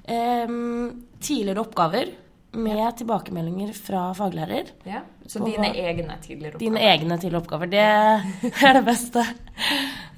Um, 0.09 1.04
tidligere 1.23 1.61
oppgaver 1.62 2.09
med 2.52 2.97
tilbakemeldinger 2.99 3.73
fra 3.73 4.12
faglærer. 4.14 4.66
Ja? 4.85 5.00
Så 5.26 5.38
dine 5.44 5.64
hva- 5.71 5.76
egne 5.88 6.16
tidligere 6.21 6.54
oppgaver? 6.54 6.59
Dine 6.59 6.80
egne 6.80 7.18
tidligere 7.18 7.42
oppgaver. 7.42 7.66
Det 7.73 7.85
er 8.68 8.73
det 8.76 8.85
beste. 8.85 9.23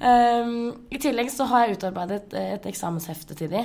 Um, 0.01 0.73
I 0.91 0.97
tillegg 0.99 1.29
så 1.31 1.45
har 1.47 1.65
jeg 1.67 1.77
utarbeidet 1.77 2.33
et 2.35 2.65
eksamenshefte 2.67 3.35
til 3.39 3.49
de, 3.53 3.61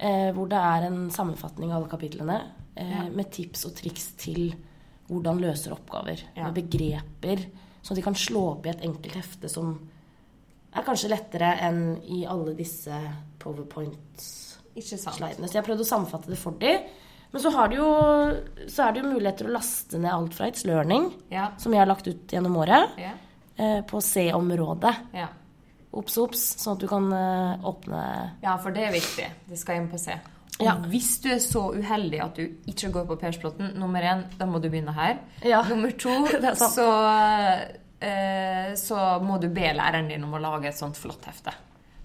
eh, 0.00 0.30
hvor 0.32 0.48
det 0.48 0.56
er 0.58 0.86
en 0.88 1.10
sammenfatning 1.12 1.72
av 1.72 1.82
alle 1.82 1.90
kapitlene 1.92 2.38
eh, 2.76 2.88
Ja. 2.90 3.02
med 3.10 3.30
tips 3.32 3.66
og 3.68 3.74
triks 3.76 4.12
til 4.16 4.54
hvordan 5.10 5.38
løser 5.40 5.72
oppgaver. 5.76 6.22
Ja. 6.36 6.48
Med 6.50 6.54
begreper, 6.62 7.44
så 7.82 7.94
de 7.94 8.02
kan 8.02 8.14
slå 8.14 8.48
opp 8.56 8.66
i 8.66 8.70
et 8.72 8.80
enkelt 8.82 9.14
hefte 9.14 9.48
som 9.52 9.76
er 10.74 10.82
kanskje 10.84 11.08
lettere 11.12 11.52
enn 11.68 11.98
i 12.04 12.24
alle 12.28 12.54
disse 12.56 12.96
powerpoint-slidene. 13.38 15.48
Så 15.48 15.52
jeg 15.54 15.62
har 15.62 15.68
prøvd 15.68 15.84
å 15.84 15.88
sammenfatte 15.88 16.30
det 16.32 16.38
for 16.40 16.56
dem. 16.60 16.80
Men 17.32 17.42
så, 17.42 17.50
har 17.52 17.68
du 17.68 17.76
jo, 17.76 17.88
så 18.70 18.86
er 18.86 18.92
det 18.96 19.02
jo 19.02 19.10
muligheter 19.12 19.48
å 19.48 19.54
laste 19.56 19.98
ned 20.00 20.12
alt 20.12 20.34
fra 20.36 20.46
It's 20.48 20.64
Learning 20.66 21.10
Ja. 21.32 21.50
som 21.58 21.72
jeg 21.74 21.82
har 21.82 21.90
lagt 21.90 22.06
ut 22.08 22.32
gjennom 22.32 22.56
året. 22.56 22.94
ja. 23.02 23.10
eh, 23.56 23.80
på 23.88 24.00
C-området. 24.00 24.94
Ja. 25.16 25.26
Obs, 25.96 26.16
obs, 26.20 26.40
sånn 26.60 26.76
at 26.76 26.80
du 26.84 26.88
kan 26.90 27.06
eh, 27.12 27.66
åpne 27.66 28.00
ja, 28.42 28.56
for 28.60 28.70
det 28.76 28.86
er 28.88 28.92
viktig. 28.92 29.28
Det 29.48 29.58
skal 29.60 29.80
inn 29.82 29.90
på 29.92 29.98
C. 30.00 30.16
Ja. 30.60 30.72
hvis 30.88 31.18
du 31.20 31.28
er 31.34 31.38
så 31.44 31.66
uheldig 31.76 32.20
at 32.24 32.38
du 32.38 32.46
ikke 32.72 32.88
går 32.94 33.04
på 33.10 33.16
Persbråten, 33.20 33.74
nummer 33.76 34.00
én, 34.00 34.22
da 34.38 34.46
må 34.48 34.56
du 34.60 34.70
begynne 34.72 34.94
her. 34.96 35.18
Ja. 35.44 35.60
Nummer 35.68 35.90
to, 35.92 36.14
så, 36.76 36.86
eh, 38.00 38.72
så 38.80 39.00
må 39.24 39.38
du 39.42 39.48
be 39.52 39.72
læreren 39.76 40.08
din 40.08 40.24
om 40.24 40.34
å 40.36 40.40
lage 40.40 40.68
et 40.70 40.78
sånt 40.78 40.96
flott 40.96 41.24
hefte. 41.28 41.52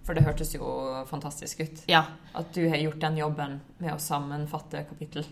For 0.04 0.14
det 0.18 0.24
hørtes 0.26 0.54
jo 0.56 0.66
fantastisk 1.08 1.60
ut. 1.62 1.84
Ja. 1.88 2.04
At 2.34 2.54
du 2.54 2.64
har 2.70 2.78
gjort 2.82 3.00
den 3.00 3.18
jobben 3.18 3.60
med 3.78 3.94
å 3.94 4.00
sammenfatte 4.02 4.86
kapittel. 4.90 5.26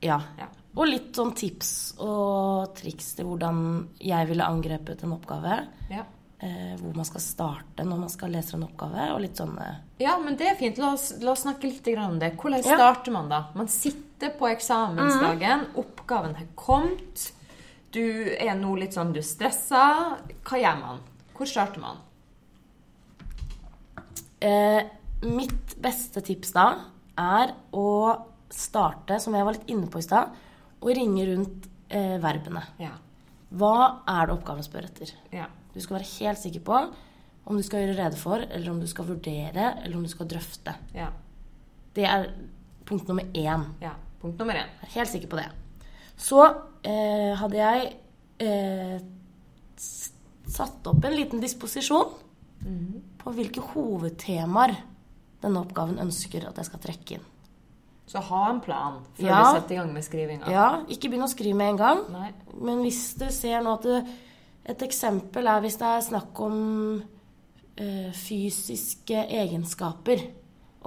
ja. 0.00 0.20
Ja. 0.38 0.48
Og 0.76 0.86
litt 0.86 1.16
sånn 1.16 1.32
tips 1.34 1.94
og 2.04 2.74
triks 2.78 3.14
til 3.16 3.26
hvordan 3.26 3.88
jeg 3.98 4.28
ville 4.28 4.44
angrepet 4.46 5.02
en 5.02 5.12
oppgave. 5.16 5.56
Ja. 5.90 6.04
Eh, 6.40 6.76
hvor 6.78 6.94
man 6.94 7.04
skal 7.08 7.20
starte 7.24 7.82
når 7.84 7.98
man 7.98 8.08
skal 8.12 8.30
lese 8.30 8.54
en 8.54 8.62
oppgave, 8.62 9.08
og 9.14 9.20
litt 9.24 9.34
sånn 9.40 9.56
eh, 9.58 9.80
Ja, 10.04 10.12
men 10.22 10.36
det 10.38 10.46
er 10.52 10.54
fint. 10.60 10.78
La 10.78 10.92
oss, 10.92 11.08
la 11.20 11.32
oss 11.32 11.42
snakke 11.42 11.64
litt 11.66 11.88
om 11.98 12.18
det. 12.20 12.36
Hvordan 12.36 12.62
Ja. 12.64 12.76
starter 12.76 13.10
man 13.10 13.28
da? 13.28 13.40
Man 13.54 13.66
sitter 13.66 14.30
på 14.38 14.46
eksamensdagen, 14.52 15.66
oppgaven 15.74 16.36
har 16.36 16.46
kommet, 16.54 17.32
du 17.90 18.34
er 18.38 18.54
nå 18.54 18.76
litt 18.78 18.92
sånn 18.94 19.12
du 19.12 19.18
er 19.18 19.26
stressa. 19.26 20.16
Hva 20.44 20.58
gjør 20.62 20.78
man? 20.80 21.00
Hvor 21.34 21.46
starter 21.46 21.80
man? 21.80 21.96
Eh, 24.40 24.82
mitt 25.26 25.74
beste 25.82 26.22
tips 26.22 26.52
da 26.54 26.68
er 27.18 27.54
å 27.74 27.88
starte, 28.54 29.18
som 29.20 29.34
jeg 29.34 29.46
var 29.46 29.56
litt 29.56 29.70
inne 29.72 29.88
på 29.90 30.00
i 30.00 30.06
stad, 30.06 30.30
å 30.78 30.94
ringe 30.94 31.26
rundt 31.26 31.66
eh, 31.90 32.16
verbene. 32.22 32.62
Ja. 32.80 32.94
Hva 33.58 34.04
er 34.06 34.28
det 34.28 34.36
oppgaven 34.36 34.66
spør 34.66 34.86
etter? 34.88 35.12
Ja. 35.34 35.48
Du 35.74 35.80
skal 35.82 35.98
være 35.98 36.10
helt 36.18 36.42
sikker 36.42 36.64
på 36.64 36.78
om 37.48 37.56
du 37.56 37.64
skal 37.64 37.82
gjøre 37.82 37.96
rede 37.98 38.18
for, 38.20 38.42
eller 38.44 38.70
om 38.70 38.80
du 38.80 38.86
skal 38.90 39.08
vurdere, 39.08 39.72
eller 39.82 39.96
om 39.96 40.04
du 40.04 40.10
skal 40.12 40.28
drøfte. 40.28 40.74
Ja. 40.96 41.08
Det 41.96 42.04
er 42.06 42.28
punkt 42.88 43.08
nummer 43.08 43.24
én. 43.34 43.64
ja. 43.82 43.94
Punkt 44.18 44.40
nummer 44.40 44.56
én. 44.58 44.66
Jeg 44.82 44.88
er 44.88 44.94
helt 44.96 45.10
sikker 45.12 45.30
på 45.30 45.38
det. 45.38 45.46
Så 46.18 46.40
eh, 46.82 47.34
hadde 47.38 47.58
jeg 47.58 47.84
eh, 48.42 48.96
satt 49.78 50.88
opp 50.90 51.04
en 51.06 51.14
liten 51.14 51.42
disposisjon 51.42 52.10
på 53.18 53.32
hvilke 53.36 53.62
hovedtemaer 53.72 54.76
denne 55.42 55.60
oppgaven 55.62 55.98
ønsker 56.02 56.48
at 56.48 56.56
jeg 56.58 56.66
skal 56.66 56.80
trekke 56.82 57.18
inn. 57.18 57.26
Så 58.08 58.22
ha 58.24 58.40
en 58.50 58.60
plan 58.64 59.02
før 59.18 59.26
Ja. 59.28 59.38
du 59.52 59.60
setter 59.60 59.74
i 59.74 59.78
gang 59.78 59.92
med 59.92 60.02
skrivinga. 60.04 60.48
Ja, 60.50 60.68
ikke 60.88 61.10
begynn 61.10 61.26
å 61.26 61.28
skrive 61.30 61.54
med 61.56 61.68
en 61.74 61.76
gang. 61.76 61.98
Nei. 62.10 62.30
Men 62.60 62.80
hvis 62.82 63.14
du 63.20 63.26
ser 63.30 63.60
nå 63.62 63.74
at 63.76 63.82
du, 63.82 64.12
et 64.64 64.82
eksempel 64.82 65.46
er 65.46 65.60
hvis 65.60 65.76
det 65.78 65.86
er 65.86 66.00
snakk 66.08 66.40
om 66.40 67.02
ø, 67.78 68.10
fysiske 68.12 69.26
egenskaper. 69.28 70.24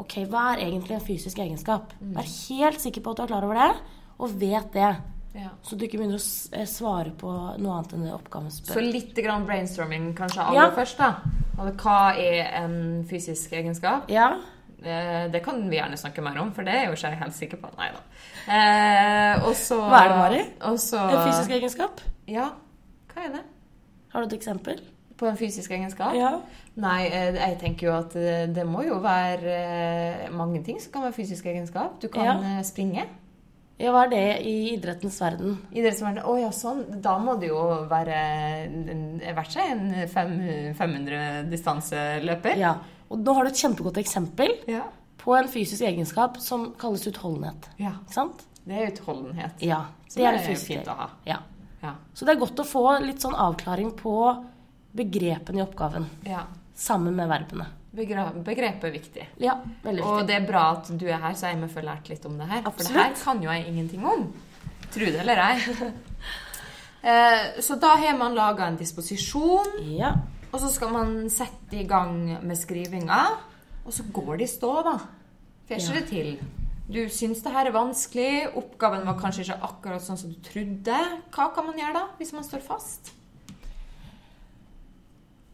Ok, 0.02 0.16
hva 0.28 0.54
er 0.56 0.66
egentlig 0.66 0.98
en 0.98 1.06
fysisk 1.06 1.38
egenskap? 1.40 1.94
Vær 2.02 2.28
helt 2.50 2.82
sikker 2.82 3.02
på 3.06 3.12
at 3.12 3.18
du 3.18 3.24
er 3.24 3.28
klar 3.32 3.44
over 3.48 3.56
det, 3.56 3.78
og 4.20 4.30
vet 4.42 4.72
det. 4.74 4.92
Ja. 5.34 5.50
Så 5.64 5.78
du 5.78 5.86
ikke 5.86 5.98
begynner 5.98 6.20
å 6.20 6.58
eh, 6.60 6.66
svare 6.68 7.12
på 7.16 7.32
noe 7.58 7.76
annet 7.78 7.94
enn 7.94 8.04
det 8.04 8.14
oppgaven 8.14 8.52
Så 8.52 8.82
litt 8.84 9.16
grann 9.16 9.46
brainstorming 9.48 10.14
kanskje 10.18 10.44
aller 10.44 10.62
Ja. 10.66 10.72
først, 10.76 10.98
da. 10.98 11.16
Altså, 11.58 11.76
Hva 11.84 12.18
er 12.20 12.52
en 12.64 13.06
fysisk 13.10 13.52
egenskap? 13.54 14.10
Ja, 14.12 14.38
Eh, 14.84 15.28
Det 15.30 15.44
kan 15.46 15.70
vi 15.70 15.78
gjerne 15.78 15.94
snakke 15.96 16.24
mer 16.24 16.40
om, 16.42 16.52
for 16.52 16.64
det 16.64 16.74
er 16.74 16.86
jo 16.88 16.94
ikke 16.96 17.10
jeg 17.12 17.20
helt 17.20 17.34
sikker 17.36 17.58
på. 17.62 17.70
Nei 17.78 17.90
da. 17.94 18.00
Eh, 18.52 19.44
og 19.48 19.54
så 19.54 19.78
Hva 19.78 20.00
er 20.02 20.10
det, 20.10 20.18
Mari? 20.18 20.40
Også, 20.72 20.98
en 20.98 21.28
fysisk 21.28 21.52
egenskap. 21.52 22.02
Ja. 22.28 22.48
Hva 23.14 23.26
er 23.28 23.30
det? 23.36 23.42
Har 24.10 24.22
du 24.26 24.26
et 24.36 24.40
eksempel? 24.42 24.82
På 25.18 25.28
en 25.30 25.38
fysisk 25.38 25.70
egenskap? 25.70 26.16
Ja. 26.18 26.40
Nei, 26.82 27.06
eh, 27.06 27.32
jeg 27.36 27.60
tenker 27.60 27.88
jo 27.88 27.94
at 27.94 28.10
det 28.56 28.66
må 28.66 28.82
jo 28.88 28.98
være 29.04 30.32
mange 30.32 30.64
ting 30.66 30.80
som 30.82 30.92
kan 30.92 31.04
være 31.04 31.14
fysisk 31.14 31.46
egenskap. 31.46 32.00
Du 32.02 32.08
kan 32.08 32.26
Ja. 32.42 32.62
springe. 32.64 33.06
Ja, 33.82 33.92
hva 33.96 34.04
er 34.06 34.12
det 34.14 34.24
i 34.46 34.56
idrettens 34.76 35.16
verden? 35.22 35.56
Idrettens 35.74 36.02
verden, 36.06 36.24
Å 36.30 36.36
ja, 36.40 36.50
sånn. 36.54 36.84
Da 37.02 37.16
må 37.18 37.34
det 37.42 37.48
jo 37.50 37.62
være 37.90 38.18
verdt 38.70 39.36
vært 39.42 39.52
seg 39.56 39.72
en 39.72 40.08
500 40.08 41.50
distanseløper. 41.50 42.58
Ja. 42.62 42.76
Og 43.12 43.20
nå 43.26 43.34
har 43.36 43.44
du 43.48 43.52
et 43.52 43.60
kjempegodt 43.62 43.98
eksempel 44.02 44.54
Ja. 44.70 44.84
på 45.18 45.36
en 45.38 45.48
fysisk 45.52 45.82
egenskap 45.84 46.38
som 46.38 46.74
kalles 46.78 47.06
utholdenhet. 47.08 47.70
ja. 47.80 47.92
Ikke 48.06 48.14
sant? 48.14 48.46
Det 48.66 48.78
er 48.78 48.92
utholdenhet. 48.92 49.52
Ja. 49.62 49.86
Det 50.14 50.24
er 50.24 50.32
det 50.32 50.40
det 50.42 50.50
er 50.50 50.54
fysiske. 50.54 50.76
fint 50.78 50.88
å 50.88 50.96
ha. 50.96 51.10
Ja. 51.26 51.40
Ja. 51.82 51.96
Så 52.14 52.26
det 52.26 52.36
er 52.36 52.40
godt 52.40 52.60
å 52.62 52.64
få 52.66 53.02
litt 53.02 53.18
sånn 53.24 53.34
avklaring 53.34 53.92
på 53.98 54.46
begrepene 54.96 55.58
i 55.58 55.66
oppgaven. 55.66 56.06
ja. 56.26 56.44
Sammen 56.76 57.14
med 57.16 57.28
verbene. 57.30 57.66
Begrepet 57.94 58.94
viktig. 58.94 59.26
Ja, 59.44 59.58
veldig 59.84 60.04
Og 60.08 60.22
det 60.28 60.36
er 60.38 60.46
bra 60.48 60.72
at 60.78 60.88
du 60.98 61.06
er 61.10 61.18
her, 61.20 61.34
så 61.36 61.50
jeg 61.52 61.60
må 61.60 61.68
få 61.68 61.82
lært 61.84 62.08
litt 62.10 62.26
om 62.26 62.38
det 62.40 62.48
her. 62.48 62.62
For 62.64 62.84
det 62.88 62.96
her 62.96 63.14
kan 63.20 63.42
jo 63.44 63.50
jeg 63.52 63.68
ingenting 63.68 64.06
om. 64.08 64.30
Tro 64.92 65.06
det 65.12 65.20
eller 65.26 65.38
ei. 65.50 65.58
Eh, 67.04 67.60
Så 67.66 67.80
da 67.82 67.96
har 67.98 68.14
man 68.18 68.36
laga 68.38 68.68
en 68.68 68.76
disposisjon, 68.78 69.72
Ja. 69.98 70.12
og 70.54 70.60
så 70.62 70.68
skal 70.70 70.92
man 70.94 71.30
sette 71.34 71.74
i 71.80 71.84
gang 71.90 72.38
med 72.46 72.56
skrivinga. 72.56 73.24
Og 73.88 73.92
så 73.92 74.04
går 74.14 74.38
det 74.38 74.46
i 74.46 74.52
stå, 74.52 74.84
da. 74.86 74.94
Får 75.68 75.78
ikke 75.80 75.96
Ja. 75.96 76.00
det 76.00 76.08
til. 76.10 76.38
Du 76.92 77.00
syns 77.10 77.42
det 77.42 77.52
her 77.52 77.66
er 77.66 77.72
vanskelig, 77.72 78.54
oppgaven 78.56 79.04
var 79.08 79.18
kanskje 79.18 79.42
ikke 79.48 79.62
akkurat 79.64 80.02
sånn 80.06 80.18
som 80.18 80.30
du 80.30 80.38
trodde. 80.46 81.00
Hva 81.34 81.50
kan 81.56 81.66
man 81.66 81.80
gjøre 81.80 81.94
da, 81.94 82.06
hvis 82.20 82.34
man 82.34 82.44
står 82.44 82.62
fast? 82.62 83.12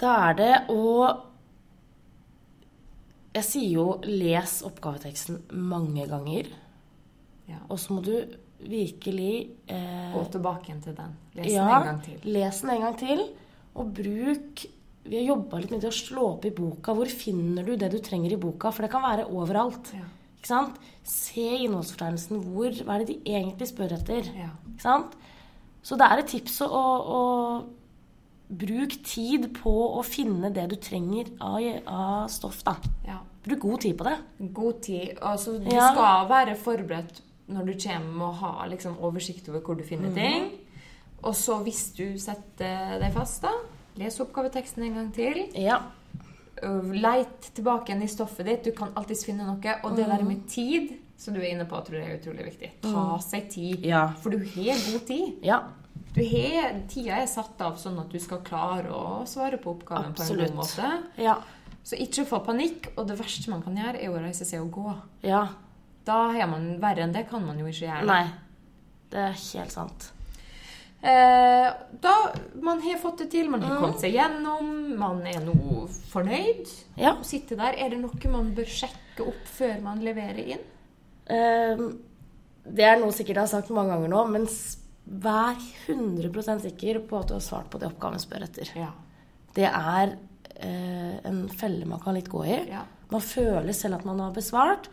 Da 0.01 0.29
er 0.29 0.33
det 0.33 0.65
å 0.69 1.17
Jeg 3.37 3.45
sier 3.45 3.69
jo 3.75 3.85
'les 4.01 4.61
oppgaveteksten' 4.65 5.51
mange 5.53 6.07
ganger. 6.09 6.49
Ja. 7.47 7.61
Og 7.69 7.79
så 7.79 7.93
må 7.93 8.01
du 8.03 8.15
virkelig 8.57 9.51
eh, 9.69 10.13
Gå 10.13 10.23
tilbake 10.33 10.71
igjen 10.71 10.81
til 10.81 10.95
den. 10.97 11.13
Les 11.37 11.53
den 11.53 11.69
en 11.69 11.85
gang 11.85 12.01
til. 12.03 12.17
Les 12.25 12.61
den 12.61 12.73
en 12.73 12.81
gang 12.87 12.97
til. 12.97 13.23
Og 13.75 13.93
bruk 13.93 14.65
Vi 15.07 15.15
har 15.15 15.23
jobba 15.23 15.61
litt 15.61 15.71
med 15.71 15.79
det 15.79 15.87
å 15.87 15.95
slå 15.95 16.23
opp 16.33 16.43
i 16.43 16.51
boka. 16.51 16.91
Hvor 16.91 17.07
finner 17.07 17.63
du 17.63 17.77
det 17.79 17.87
du 17.93 18.01
trenger 18.03 18.33
i 18.33 18.39
boka? 18.41 18.73
For 18.75 18.83
det 18.83 18.91
kan 18.91 19.05
være 19.05 19.29
overalt. 19.31 19.93
Ja. 19.95 20.03
Ikke 20.35 20.49
sant? 20.49 20.81
Se 21.07 21.45
innholdsfortegnelsen. 21.63 22.41
Hvor, 22.43 22.75
hva 22.83 22.97
er 22.97 23.05
det 23.05 23.13
de 23.13 23.37
egentlig 23.37 23.69
spør 23.69 23.95
etter? 23.95 24.27
Ja. 24.35 24.49
Ikke 24.67 24.83
sant? 24.83 25.15
Så 25.79 25.95
det 25.95 26.09
er 26.09 26.19
et 26.19 26.27
tips 26.33 26.59
å, 26.65 26.67
å 26.67 27.21
Bruk 28.47 28.93
tid 29.03 29.49
på 29.57 29.71
å 29.99 30.03
finne 30.07 30.47
det 30.55 30.69
du 30.71 30.77
trenger 30.79 31.33
av, 31.43 31.63
av 31.83 32.29
stoff, 32.31 32.61
da. 32.63 32.77
ja. 33.03 33.17
Bruk 33.47 33.59
god 33.63 33.79
tid 33.81 33.97
på 33.97 34.03
det. 34.09 34.17
God 34.53 34.81
tid. 34.83 35.17
Altså, 35.21 35.57
du 35.63 35.69
Ja. 35.71 35.87
skal 35.93 36.29
være 36.29 36.55
forberedt 36.59 37.21
når 37.47 37.65
du 37.65 37.73
kommer 37.79 38.25
og 38.27 38.35
ha 38.35 38.67
liksom, 38.67 38.97
oversikt 38.99 39.47
over 39.49 39.59
hvor 39.61 39.77
du 39.79 39.83
finner 39.83 40.09
finner 40.11 40.29
ting. 40.31 40.51
Og 41.23 41.33
så 41.35 41.61
hvis 41.63 41.93
du 41.97 42.17
setter 42.19 42.99
deg 43.01 43.13
fast, 43.13 43.41
da, 43.41 43.53
les 43.95 44.19
oppgaveteksten 44.19 44.83
en 44.83 44.93
gang 44.99 45.13
til. 45.15 45.45
Ja. 45.55 45.77
Øh, 46.63 46.91
Leit 46.93 47.51
tilbake 47.55 47.89
igjen 47.91 48.03
i 48.03 48.07
stoffet 48.07 48.45
ditt. 48.45 48.63
Du 48.65 48.71
kan 48.71 48.89
alltids 48.97 49.25
finne 49.25 49.45
noe. 49.45 49.75
Og 49.83 49.95
det 49.95 50.05
der 50.05 50.17
Mhm. 50.19 50.27
med 50.27 50.47
tid, 50.49 50.89
som 51.17 51.33
du 51.33 51.39
er 51.39 51.51
inne 51.53 51.65
på, 51.65 51.75
tror 51.85 51.93
jeg 52.01 52.11
er 52.11 52.19
utrolig 52.19 52.45
viktig. 52.45 52.71
Ta 52.83 53.17
seg 53.19 53.49
tid. 53.49 53.79
Ja. 53.85 54.07
For 54.21 54.29
du 54.29 54.37
har 54.39 54.91
god 54.91 55.07
tid. 55.07 55.33
Ja. 55.43 55.59
Du 56.15 56.21
har, 56.23 56.73
tida 56.89 57.21
er 57.21 57.25
satt 57.27 57.61
av 57.61 57.75
sånn 57.77 57.99
at 57.99 58.09
du 58.09 58.19
skal 58.19 58.39
klare 58.39 58.89
å 58.89 59.25
svare 59.27 59.57
på 59.57 59.75
oppgaven 59.79 60.13
på 60.15 60.21
en 60.31 60.37
god 60.37 60.55
måte. 60.55 61.03
Ja. 61.17 61.35
Så 61.87 61.95
ikke 62.03 62.25
få 62.27 62.41
panikk. 62.43 62.91
Og 62.97 63.07
det 63.07 63.17
verste 63.19 63.51
man 63.53 63.63
kan 63.63 63.77
gjøre, 63.79 64.01
er 64.01 64.11
å 64.11 64.19
reise 64.19 64.47
seg 64.47 64.65
og 64.65 64.75
gå. 64.75 64.97
Ja. 65.27 65.45
Da 66.07 66.19
er 66.35 66.49
man 66.51 66.75
verre 66.83 67.05
enn 67.05 67.15
det 67.15 67.27
kan 67.29 67.43
man 67.45 67.59
jo 67.59 67.67
ikke 67.69 67.87
gjøre. 67.87 68.05
Nei. 68.07 68.23
Det 69.11 69.23
er 69.23 69.35
helt 69.37 69.73
sant. 69.75 70.11
Eh, 70.97 71.67
da 72.01 72.13
man 72.65 72.81
har 72.81 72.97
fått 72.99 73.21
det 73.21 73.29
til, 73.31 73.51
man 73.53 73.61
har 73.63 73.77
kommet 73.79 74.01
seg 74.01 74.15
gjennom, 74.17 74.71
man 74.99 75.21
er 75.29 75.39
nå 75.45 75.85
fornøyd. 76.11 76.71
Ja. 76.99 77.13
Å 77.15 77.27
sitte 77.27 77.55
der, 77.59 77.77
Er 77.77 77.93
det 77.93 78.01
noe 78.01 78.33
man 78.33 78.51
bør 78.57 78.67
sjekke 78.67 79.27
opp 79.29 79.47
før 79.57 79.79
man 79.85 80.03
leverer 80.03 80.55
inn? 80.57 80.65
Eh, 81.27 81.85
det 82.67 82.83
er 82.83 82.99
noe 82.99 83.15
sikkert 83.15 83.37
jeg 83.37 83.45
har 83.45 83.53
sagt 83.53 83.71
mange 83.71 83.93
ganger 83.93 84.11
nå, 84.11 84.23
men 84.33 84.47
vær 85.07 85.59
100 85.87 86.65
sikker 86.65 86.99
på 87.07 87.19
at 87.21 87.29
du 87.29 87.37
har 87.37 87.45
svart 87.45 87.69
på 87.71 87.79
det 87.79 87.91
oppgaven 87.93 88.19
spør 88.19 88.47
etter. 88.49 88.71
Ja. 88.75 88.91
Det 89.55 89.69
er 89.69 90.17
eh, 90.59 91.17
en 91.27 91.47
felle 91.49 91.85
man 91.85 91.99
kan 92.03 92.13
litt 92.17 92.29
gå 92.29 92.45
i. 92.45 92.57
Ja. 92.69 92.83
Man 93.11 93.21
føler 93.21 93.73
selv 93.73 93.95
at 93.95 94.05
man 94.05 94.19
har 94.19 94.31
besvart, 94.35 94.89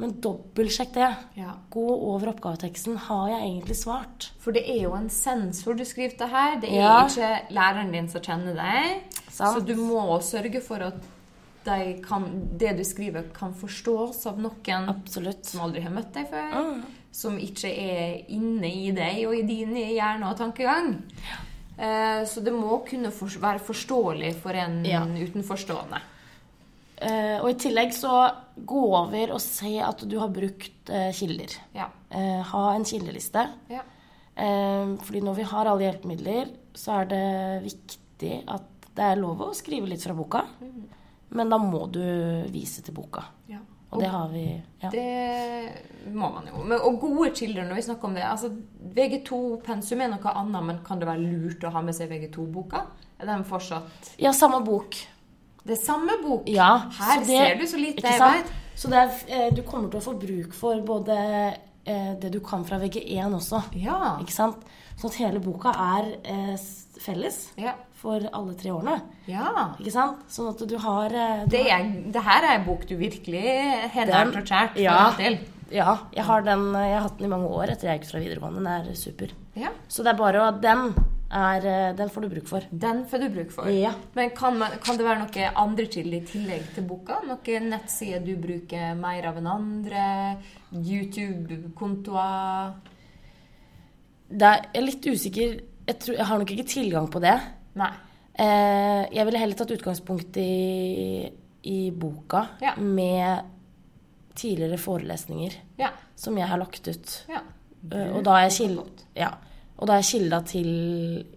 men 0.00 0.14
dobbeltsjekk 0.22 0.92
det. 0.94 1.08
ja. 1.36 1.52
Gå 1.70 1.82
over 2.14 2.30
oppgaveteksten. 2.32 2.96
Har 3.08 3.28
jeg 3.28 3.40
egentlig 3.42 3.76
svart? 3.76 4.30
For 4.40 4.52
det 4.56 4.62
er 4.70 4.82
jo 4.86 4.94
en 4.96 5.10
sensor 5.12 5.74
du 5.76 5.84
skriver 5.84 6.16
det 6.18 6.28
her. 6.30 6.60
Det 6.60 6.70
er 6.70 6.80
Ja. 6.80 7.06
ikke 7.06 7.52
læreren 7.52 7.92
din 7.92 8.08
som 8.08 8.20
kjenner 8.22 8.54
deg. 8.54 9.02
Sant. 9.28 9.58
Så 9.58 9.66
du 9.66 9.74
må 9.76 10.18
sørge 10.22 10.62
for 10.62 10.76
at 10.76 10.94
de 11.64 12.00
kan, 12.02 12.24
det 12.56 12.76
du 12.78 12.82
skriver, 12.84 13.24
kan 13.34 13.52
forstås 13.52 14.24
av 14.26 14.38
noen 14.40 14.88
Absolutt. 14.88 15.44
som 15.44 15.60
aldri 15.60 15.82
har 15.82 15.90
møtt 15.92 16.14
deg 16.14 16.30
før. 16.30 16.54
Mm. 16.54 16.82
Som 17.12 17.36
ikke 17.38 17.68
er 17.68 18.24
inne 18.32 18.70
i 18.72 18.90
deg 18.92 19.26
og 19.26 19.34
i 19.34 19.42
din 19.42 19.74
hjerne 19.76 20.30
og 20.30 20.38
tankegang. 20.38 21.02
Eh, 21.80 22.22
så 22.28 22.42
det 22.44 22.52
må 22.52 22.82
kunne 22.84 23.10
for, 23.14 23.32
være 23.40 23.62
forståelig 23.64 24.34
for 24.42 24.52
en 24.60 24.82
Ja. 24.84 25.00
utenforstående. 25.06 26.00
Eh, 27.00 27.38
og 27.40 27.48
i 27.48 27.54
tillegg 27.56 27.94
så 27.96 28.34
gå 28.68 28.82
over 28.92 29.32
og 29.32 29.40
se 29.40 29.78
at 29.80 30.02
du 30.06 30.18
har 30.20 30.28
brukt 30.28 30.90
eh, 30.92 31.08
kilder. 31.16 31.54
Ja. 31.74 31.86
Eh, 32.10 32.42
ha 32.50 32.74
en 32.74 32.84
kildeliste. 32.84 33.46
ja. 33.72 33.80
Eh, 34.36 34.96
fordi 35.04 35.20
når 35.24 35.34
vi 35.36 35.42
har 35.48 35.66
alle 35.66 35.86
hjelpemidler, 35.88 36.50
så 36.74 37.00
er 37.00 37.04
det 37.10 37.64
viktig 37.64 38.44
at 38.48 38.62
det 38.94 39.04
er 39.04 39.16
lov 39.20 39.40
å 39.40 39.54
skrive 39.54 39.88
litt 39.88 40.02
fra 40.04 40.14
boka. 40.14 40.44
Men 41.30 41.48
da 41.48 41.58
må 41.58 41.86
du 41.90 42.00
vise 42.52 42.82
til 42.82 42.94
boka. 42.94 43.24
ja. 43.48 43.58
Og 43.90 44.00
det 44.00 44.08
har 44.10 44.28
vi 44.30 44.44
ja. 44.82 44.90
Det 44.90 46.12
må 46.14 46.28
man 46.30 46.46
jo. 46.46 46.62
Men, 46.62 46.78
og 46.78 47.00
gode 47.02 47.32
kilder 47.34 47.66
når 47.66 47.80
vi 47.80 47.82
snakker 47.88 48.08
om 48.08 48.14
det. 48.14 48.22
Altså, 48.22 48.52
VG2-pensum 48.96 50.00
er 50.04 50.12
noe 50.12 50.34
annet, 50.42 50.66
men 50.68 50.78
kan 50.86 51.00
det 51.00 51.08
være 51.08 51.24
lurt 51.24 51.66
å 51.66 51.72
ha 51.74 51.82
med 51.84 51.96
seg 51.96 52.12
VG2-boka? 52.12 52.84
Er 53.20 53.28
den 53.28 53.42
fortsatt 53.44 54.12
ja, 54.22 54.32
samme 54.32 54.62
bok. 54.64 54.96
Det 55.66 55.74
er 55.76 55.82
samme 55.82 56.16
bok? 56.22 56.46
Ja, 56.48 56.70
Her 57.00 57.18
det- 57.20 57.26
ser 57.26 57.58
du 57.58 57.66
så 57.66 57.80
lite 57.80 58.06
jeg 58.06 58.20
veit. 58.22 58.52
Så 58.80 58.88
er, 58.96 59.10
eh, 59.28 59.50
du 59.52 59.62
kommer 59.62 59.90
til 59.90 60.00
å 60.00 60.04
få 60.04 60.14
bruk 60.18 60.54
for 60.54 60.80
både 60.86 61.16
eh, 61.86 62.14
det 62.20 62.30
du 62.32 62.40
kan 62.40 62.64
fra 62.64 62.78
VG1 62.78 63.34
også. 63.36 63.62
Ja. 63.80 64.16
Ikke 64.20 64.32
sant? 64.34 64.56
Sånn 65.00 65.10
at 65.10 65.16
hele 65.22 65.40
boka 65.40 65.70
er 65.72 66.10
eh, 66.24 66.56
felles 67.00 67.52
Ja. 67.56 67.72
for 67.96 68.20
alle 68.32 68.54
tre 68.54 68.70
årene. 68.70 68.98
ja. 69.26 69.74
Ikke 69.80 69.92
sant? 69.92 70.18
Sånn 70.28 70.50
at 70.52 70.68
du 70.68 70.76
har 70.78 71.06
eh, 71.12 71.44
du 71.46 71.56
Det, 71.56 71.62
er, 71.70 71.86
det 72.12 72.22
her 72.22 72.42
er 72.44 72.58
en 72.58 72.66
bok 72.66 72.86
du 72.88 72.96
virkelig 72.96 73.44
nært 73.94 74.36
og 74.36 74.44
kjært 74.44 74.76
Ja. 74.76 75.10
forhold 75.10 75.16
til. 75.24 75.38
Ja, 75.70 75.98
jeg 76.12 76.24
har, 76.26 76.42
den, 76.42 76.72
jeg 76.74 76.94
har 76.98 77.04
hatt 77.06 77.18
den 77.18 77.26
i 77.26 77.30
mange 77.30 77.46
år 77.46 77.70
etter 77.70 77.86
jeg 77.88 78.00
gikk 78.00 78.10
fra 78.10 78.18
videregående. 78.18 78.58
Den 78.58 78.66
er 78.90 78.94
super. 78.98 79.28
Ja. 79.54 79.68
Så 79.88 80.02
det 80.02 80.10
er 80.14 80.18
bare 80.18 80.40
å 80.42 80.60
Den, 80.60 80.92
er, 81.30 81.66
eh, 81.66 81.92
den 81.96 82.08
får 82.10 82.20
du 82.24 82.28
bruk 82.32 82.48
for. 82.50 82.60
Den 82.72 83.04
får 83.06 83.18
du 83.22 83.28
bruk 83.30 83.52
for. 83.54 83.68
Ja. 83.70 83.92
Men 84.16 84.30
kan, 84.34 84.56
man, 84.58 84.70
kan 84.82 84.96
det 84.98 85.04
være 85.06 85.20
noe 85.22 85.50
andre 85.62 85.86
kilder 85.86 86.18
i 86.18 86.26
tillegg 86.26 86.64
til 86.74 86.82
boka? 86.88 87.20
Noen 87.28 87.68
nettsider 87.70 88.24
du 88.26 88.32
bruker 88.36 88.96
mer 88.98 89.26
av 89.30 89.36
enn 89.38 89.46
andre? 89.46 90.08
YouTube-kontoer? 90.74 92.72
Er, 94.30 94.40
jeg 94.40 94.68
er 94.78 94.84
litt 94.86 95.06
usikker. 95.10 95.56
Jeg, 95.90 95.98
tror, 96.02 96.16
jeg 96.18 96.26
har 96.28 96.40
nok 96.42 96.52
ikke 96.54 96.68
tilgang 96.70 97.08
på 97.10 97.22
det. 97.22 97.34
Nei. 97.80 97.90
Eh, 98.40 99.02
jeg 99.14 99.26
ville 99.26 99.40
heller 99.42 99.58
tatt 99.58 99.72
utgangspunkt 99.74 100.36
i, 100.40 101.30
i 101.66 101.78
boka 101.90 102.44
Ja. 102.62 102.74
med 102.78 103.44
tidligere 104.38 104.78
forelesninger 104.80 105.52
Ja. 105.78 105.90
som 106.16 106.38
jeg 106.38 106.48
har 106.48 106.58
lagt 106.58 106.86
ut. 106.88 107.24
ja. 107.28 107.40
Eh, 107.92 108.10
og 108.16 108.22
da 108.24 108.36
er 108.36 108.48
jeg 108.48 108.52
kilda 108.58 108.84
ja. 109.16 109.30
Og 109.80 109.88
da 109.88 109.96
er 109.96 110.04
kilda 110.04 110.42
til 110.44 110.66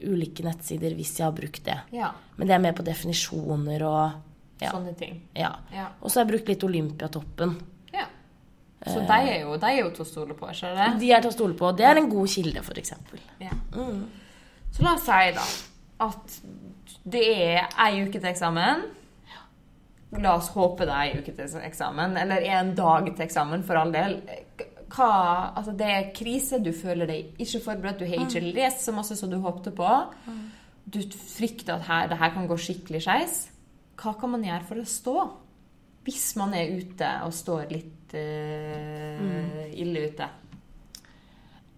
ulike 0.03 0.43
nettsider 0.43 0.93
hvis 0.97 1.13
jeg 1.19 1.25
har 1.29 1.35
brukt 1.35 1.63
det. 1.65 1.77
ja. 1.95 2.11
Men 2.35 2.49
det 2.49 2.55
er 2.55 2.61
mer 2.63 2.73
på 2.75 2.83
definisjoner 2.83 3.83
og 3.87 4.21
ja. 4.61 4.71
Sånne 4.71 4.93
ting. 4.99 5.21
ja. 5.35 5.51
Ja. 5.73 5.89
Og 6.01 6.09
så 6.11 6.19
har 6.19 6.25
jeg 6.25 6.31
brukt 6.33 6.49
litt 6.51 6.63
Olympiatoppen. 6.63 7.55
ja. 7.93 8.05
Så 8.85 8.99
de 9.07 9.17
er 9.31 9.41
jo, 9.45 9.55
de 9.57 9.65
er 9.69 9.77
jo 9.79 9.91
til 9.95 10.03
å 10.03 10.07
stole 10.07 10.33
på, 10.35 10.49
ikke 10.51 10.73
det? 10.75 10.87
De 10.99 11.11
er 11.15 11.21
til 11.23 11.31
å 11.31 11.35
stole 11.37 11.55
på. 11.55 11.69
Det 11.77 11.85
er 11.87 12.01
en 12.01 12.09
god 12.11 12.27
kilde, 12.33 12.59
f.eks. 12.63 12.91
Ja. 13.39 13.53
Så 14.73 14.83
la 14.83 14.95
oss 14.97 15.05
si 15.07 15.31
da 15.37 15.45
at 16.03 16.35
det 17.05 17.23
er 17.31 17.69
ei 17.79 18.01
uke 18.03 18.19
til 18.19 18.27
eksamen. 18.31 18.83
La 20.21 20.35
oss 20.37 20.49
håpe 20.53 20.85
det 20.85 20.93
er 20.93 21.13
ei 21.13 21.21
uke 21.21 21.31
til 21.37 21.61
eksamen, 21.63 22.17
eller 22.21 22.43
en 22.59 22.73
dag 22.75 23.07
til 23.15 23.23
eksamen, 23.25 23.63
for 23.65 23.79
all 23.79 23.93
del. 23.95 24.19
Hva, 24.93 25.53
altså 25.57 25.73
det 25.77 25.87
er 25.89 26.11
krise, 26.13 26.59
du 26.61 26.69
føler 26.75 27.09
deg 27.09 27.39
ikke 27.41 27.63
forberedt, 27.63 28.03
du 28.03 28.05
har 28.05 28.27
ikke 28.27 28.43
lest 28.53 28.83
så 28.85 28.93
masse 28.93 29.17
som 29.17 29.31
du 29.31 29.39
håpte 29.41 29.73
på. 29.73 29.89
Du 30.85 30.99
frykter 31.17 31.79
at 31.79 31.87
her, 31.87 32.11
det 32.11 32.19
her 32.19 32.33
kan 32.35 32.45
gå 32.49 32.57
skikkelig 32.61 33.01
skeis. 33.05 33.39
Hva 33.97 34.13
kan 34.19 34.33
man 34.35 34.45
gjøre 34.45 34.67
for 34.67 34.81
å 34.81 34.85
stå? 34.89 35.15
Hvis 36.03 36.33
man 36.37 36.53
er 36.57 36.75
ute 36.77 37.09
og 37.25 37.33
står 37.33 37.71
litt 37.71 38.13
eh, 38.19 39.71
ille 39.81 40.05
ute. 40.11 40.27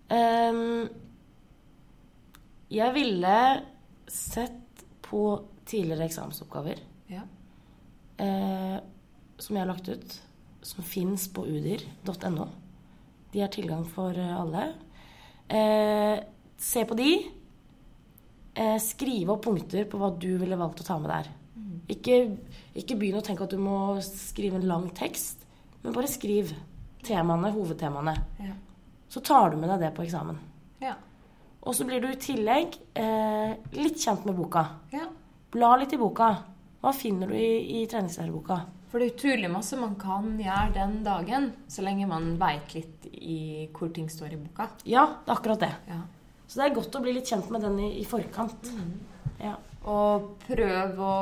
Um, 0.10 0.90
jeg 2.70 2.94
ville 2.94 3.38
sett 4.12 4.84
på 5.06 5.22
tidligere 5.66 6.06
eksamensoppgaver 6.06 6.82
Ja. 7.10 7.24
uh, 8.22 8.78
som 9.40 9.56
jeg 9.56 9.62
har 9.64 9.72
lagt 9.72 9.90
ut, 9.90 10.20
som 10.62 10.84
fins 10.86 11.28
på 11.34 11.46
udir.no. 11.46 12.48
De 13.36 13.42
har 13.44 13.52
tilgang 13.52 13.84
for 13.84 14.16
eh, 14.16 14.36
alle. 14.40 14.70
Eh, 15.52 16.20
se 16.58 16.86
på 16.88 16.96
de. 16.96 17.10
Eh, 18.56 18.78
skrive 18.80 19.34
opp 19.34 19.44
punkter 19.44 19.84
på 19.92 20.00
hva 20.00 20.14
du 20.16 20.38
ville 20.40 20.56
valgt 20.56 20.80
å 20.80 20.88
ta 20.88 20.96
med 21.02 21.12
der. 21.12 21.28
Ikke, 21.92 22.22
ikke 22.80 22.96
begynn 22.98 23.20
å 23.20 23.26
tenke 23.26 23.44
at 23.44 23.52
du 23.52 23.60
må 23.60 23.98
skrive 24.08 24.58
en 24.58 24.70
lang 24.70 24.88
tekst, 24.96 25.44
men 25.84 25.94
bare 25.94 26.08
skriv 26.10 26.54
temaene, 27.06 27.52
hovedtemaene. 27.54 28.16
Ja. 28.42 28.56
Så 29.12 29.22
tar 29.22 29.52
du 29.52 29.60
med 29.60 29.70
deg 29.70 29.84
det 29.84 29.92
på 29.98 30.06
eksamen. 30.06 30.40
Ja. 30.82 30.96
Og 31.62 31.76
så 31.76 31.86
blir 31.86 32.00
du 32.02 32.08
i 32.10 32.18
tillegg 32.22 32.80
eh, 32.96 33.52
litt 33.76 34.00
kjent 34.00 34.26
med 34.26 34.40
boka. 34.40 34.66
ja. 34.96 35.12
Bla 35.56 35.76
litt 35.80 35.94
i 35.96 36.00
boka. 36.00 36.26
Hva 36.84 36.92
finner 36.92 37.30
du 37.32 37.36
i, 37.40 37.80
i 37.80 37.86
treningslærerboka? 37.88 38.58
For 38.96 39.04
det 39.04 39.10
er 39.10 39.16
utrolig 39.18 39.48
masse 39.52 39.76
man 39.76 39.96
kan 40.00 40.28
gjøre 40.40 40.70
den 40.72 40.92
dagen, 41.04 41.50
så 41.68 41.84
lenge 41.84 42.06
man 42.08 42.38
veit 42.40 42.70
litt 42.72 43.08
i 43.12 43.66
hvor 43.76 43.90
ting 43.92 44.06
står 44.08 44.32
i 44.32 44.38
boka. 44.40 44.70
Ja, 44.88 45.02
det 45.26 45.34
er 45.34 45.36
akkurat 45.36 45.64
det. 45.66 45.70
Ja. 45.92 45.98
Så 46.48 46.62
det 46.62 46.64
er 46.64 46.76
godt 46.78 46.94
å 46.96 47.02
bli 47.04 47.12
litt 47.18 47.28
kjent 47.28 47.50
med 47.52 47.66
den 47.68 47.74
i, 47.84 47.90
i 48.00 48.06
forkant. 48.08 48.70
Ja. 49.42 49.58
Og 49.92 50.30
prøv 50.46 51.02
å 51.04 51.16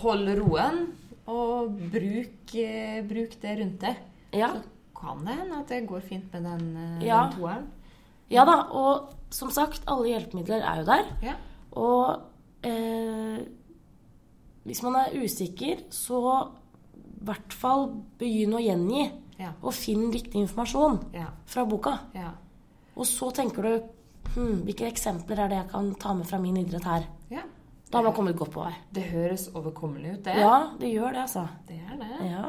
holde 0.00 0.38
roen, 0.38 0.78
og 1.28 1.74
bruk, 1.92 2.54
eh, 2.56 3.02
bruk 3.10 3.34
det 3.42 3.52
rundt 3.58 3.84
deg. 3.84 4.00
Ja. 4.40 4.48
Så 4.54 5.02
kan 5.02 5.20
det 5.28 5.34
hende 5.42 5.58
at 5.60 5.74
det 5.74 5.82
går 5.90 6.06
fint 6.06 6.32
med 6.32 6.48
den, 6.48 6.64
eh, 6.86 7.04
Ja. 7.10 7.18
den 7.26 7.36
toeren. 7.36 7.66
ja 8.32 8.46
da, 8.48 8.54
og 8.72 9.12
som 9.28 9.52
sagt, 9.52 9.84
alle 9.86 10.08
hjelpemidler 10.14 10.64
er 10.64 10.80
jo 10.80 10.88
der. 10.88 11.12
Ja. 11.20 11.36
Og 11.76 12.22
eh, 12.64 13.44
hvis 14.64 14.82
man 14.88 14.96
er 15.02 15.20
usikker, 15.20 15.84
så 15.92 16.24
hvert 17.24 17.52
fall 17.52 17.88
begynn 18.18 18.54
å 18.56 18.60
gjengi. 18.62 19.10
Ja. 19.40 19.52
Og 19.62 19.72
finn 19.72 20.10
riktig 20.12 20.34
informasjon 20.42 20.98
Ja. 21.14 21.26
fra 21.46 21.64
boka. 21.64 21.98
Ja. 22.14 22.30
Og 22.96 23.06
så 23.06 23.30
tenker 23.32 23.62
du 23.62 23.82
hm, 24.34 24.62
hvilke 24.66 24.86
eksempler 24.90 25.38
er 25.38 25.48
det 25.48 25.56
jeg 25.62 25.70
kan 25.70 25.94
ta 25.94 26.12
med 26.14 26.26
fra 26.26 26.38
min 26.38 26.56
idrett 26.56 26.84
her? 26.84 27.02
ja. 27.30 27.40
Da 27.90 27.98
har 27.98 28.04
man 28.04 28.12
kommet 28.14 28.36
godt 28.38 28.52
på 28.54 28.62
vei. 28.62 28.74
Det 28.94 29.02
høres 29.10 29.48
overkommelig 29.52 30.12
ut, 30.12 30.22
det. 30.24 30.34
Ja, 30.38 30.70
det 30.78 30.88
gjør 30.92 31.10
det, 31.12 31.20
altså. 31.24 31.48
Det 31.66 31.80
er 31.90 31.96
det. 31.98 32.20
Ja. 32.30 32.44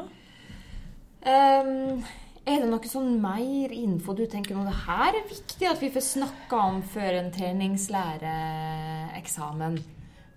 Ehm, 1.26 2.04
er 2.46 2.60
det 2.62 2.68
noe 2.70 2.78
sånn 2.86 3.18
mer 3.22 3.72
info 3.74 4.14
du 4.14 4.22
tenker 4.30 4.54
om 4.54 4.62
Det 4.68 4.74
her 4.86 5.08
er 5.18 5.26
viktig 5.28 5.66
at 5.66 5.80
vi 5.82 5.90
får 5.90 6.00
snakka 6.06 6.56
om 6.68 6.78
før 6.82 7.12
en 7.18 7.30
treningslæreeksamen. 7.34 9.78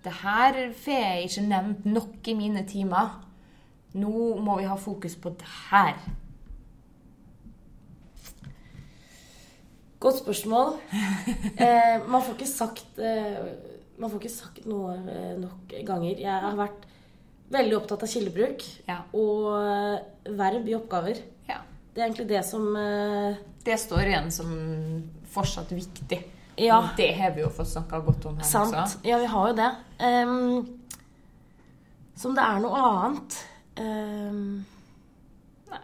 Det 0.04 0.12
her 0.22 0.52
får 0.74 0.92
jeg 0.98 1.24
ikke 1.28 1.46
nevnt 1.48 1.84
nok 1.86 2.28
i 2.30 2.34
mine 2.38 2.62
timer. 2.66 3.08
Nå 3.96 4.10
må 4.44 4.58
vi 4.60 4.66
ha 4.68 4.76
fokus 4.76 5.14
på 5.16 5.30
det 5.40 5.48
her. 5.70 5.96
Godt 10.00 10.18
spørsmål. 10.22 10.76
Eh, 11.56 12.02
man 12.08 12.20
får 12.22 12.34
ikke 12.36 12.46
sagt 12.50 12.98
eh, 13.00 13.36
Man 13.98 14.10
får 14.12 14.18
ikke 14.20 14.30
sagt 14.32 14.66
noe 14.68 14.92
eh, 15.08 15.32
nok 15.40 15.72
ganger. 15.88 16.18
Jeg 16.20 16.42
har 16.44 16.56
vært 16.58 16.84
veldig 17.54 17.76
opptatt 17.78 18.02
av 18.04 18.10
kildebruk 18.12 18.64
Ja. 18.90 18.98
og 19.16 19.46
eh, 19.56 20.30
verb 20.36 20.68
i 20.68 20.74
oppgaver. 20.76 21.22
Ja. 21.48 21.62
Det 21.94 22.02
er 22.02 22.08
egentlig 22.10 22.28
det 22.34 22.42
som 22.44 22.68
eh, 22.76 23.38
Det 23.64 23.78
står 23.80 24.10
igjen 24.12 24.28
som 24.34 24.52
fortsatt 25.32 25.72
viktig. 25.72 26.20
Ja. 26.60 26.76
Og 26.82 26.92
Det 27.00 27.08
har 27.18 27.32
vi 27.36 27.42
jo 27.46 27.50
fått 27.52 27.72
snakka 27.72 28.02
godt 28.04 28.28
om 28.30 28.36
her 28.40 28.48
Sant. 28.48 28.76
også. 28.76 29.00
Ja, 29.08 29.18
vi 29.24 29.32
har 29.32 29.48
jo 29.50 29.56
det. 29.58 29.70
Ehm, 29.98 30.78
som 32.16 32.36
det 32.36 32.44
er 32.44 32.60
noe 32.64 32.84
annet 32.92 33.40
Ehm, 33.80 34.64
Nei. 35.70 35.80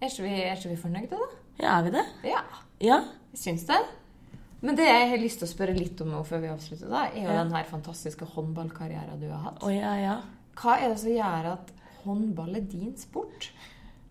Er 0.00 0.10
ikke 0.10 0.24
vi, 0.26 0.34
er 0.42 0.56
ikke 0.56 0.72
vi 0.72 0.80
fornøyde, 0.80 1.18
da? 1.18 1.28
Ja, 1.62 1.76
er 1.78 1.86
vi 1.88 1.92
det? 1.96 2.04
Ja. 2.30 2.42
Ja. 2.82 2.98
Jeg 3.34 3.40
syns 3.42 3.64
det. 3.68 3.78
Men 4.60 4.74
det 4.78 4.86
jeg 4.88 5.10
har 5.12 5.20
lyst 5.22 5.38
til 5.42 5.46
å 5.46 5.50
spørre 5.52 5.74
litt 5.78 6.00
om 6.02 6.10
nå 6.10 6.20
før 6.26 6.40
vi 6.42 6.50
avslutter, 6.50 6.90
da, 6.90 7.04
er 7.12 7.20
jo 7.22 7.28
Ja. 7.30 7.42
den 7.44 7.52
her 7.54 7.64
fantastiske 7.70 8.26
håndballkarrieren 8.34 9.20
du 9.20 9.28
har 9.30 9.38
hatt. 9.50 9.62
Oh, 9.62 9.70
ja, 9.74 9.94
ja. 10.02 10.16
Hva 10.58 10.78
er 10.82 10.88
det 10.90 10.98
som 10.98 11.10
gjør 11.14 11.52
at 11.52 11.70
håndball 12.04 12.56
er 12.56 12.60
din 12.66 12.96
sport? 12.98 13.50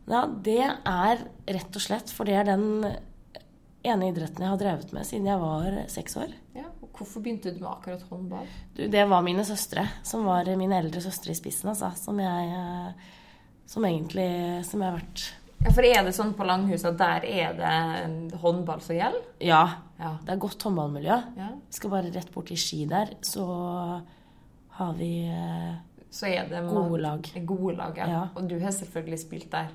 Ja, 0.07 0.25
det 0.25 0.61
er 0.63 1.25
rett 1.51 1.75
og 1.75 1.83
slett 1.83 2.09
for 2.15 2.23
det 2.29 2.35
er 2.39 2.45
den 2.47 2.85
ene 3.89 4.09
idretten 4.11 4.43
jeg 4.45 4.51
har 4.53 4.59
drevet 4.61 4.91
med 4.95 5.07
siden 5.07 5.27
jeg 5.29 5.39
var 5.41 5.77
seks 5.91 6.17
år. 6.21 6.33
Ja, 6.57 6.67
og 6.81 6.89
Hvorfor 6.97 7.21
begynte 7.21 7.51
du 7.53 7.59
med 7.61 7.69
akkurat 7.69 8.01
håndball? 8.09 8.47
Du, 8.73 8.83
det 8.89 9.03
var 9.09 9.21
mine 9.25 9.43
søstre, 9.45 9.83
som 10.07 10.23
var 10.25 10.47
mine 10.57 10.79
eldre 10.81 11.01
søstre 11.03 11.31
i 11.33 11.37
spissen, 11.37 11.69
altså. 11.69 11.91
Som 11.99 12.17
jeg 12.23 12.47
eh, 12.57 13.11
Som 13.69 13.85
egentlig 13.85 14.29
Som 14.65 14.81
jeg 14.81 14.89
har 14.91 14.97
vært 14.97 15.25
Ja, 15.65 15.73
For 15.75 15.85
er 15.85 16.03
det 16.07 16.15
sånn 16.17 16.33
på 16.37 16.45
Langhus 16.47 16.85
at 16.89 16.97
der 16.97 17.25
er 17.27 17.53
det 17.57 18.37
håndball 18.41 18.81
som 18.81 18.97
gjelder? 18.97 19.23
Ja. 19.45 19.63
Ja. 19.99 20.15
Det 20.25 20.33
er 20.35 20.41
godt 20.41 20.61
håndballmiljø. 20.67 21.17
ja. 21.37 21.49
Vi 21.67 21.77
skal 21.79 21.93
bare 21.93 22.11
rett 22.13 22.31
bort 22.33 22.49
til 22.51 22.57
ski 22.61 22.83
der, 22.89 23.15
så 23.25 23.45
har 24.77 24.93
vi 24.97 25.11
eh, 25.29 25.73
Så 26.13 26.29
er 26.29 26.47
det 26.49 26.61
Gode 26.69 27.01
lag. 27.01 27.29
Gode 27.45 27.75
lag, 27.77 27.97
ja. 27.97 28.07
Ja. 28.07 28.23
Og 28.37 28.49
du 28.49 28.57
har 28.61 28.71
selvfølgelig 28.71 29.19
spilt 29.19 29.51
der. 29.51 29.69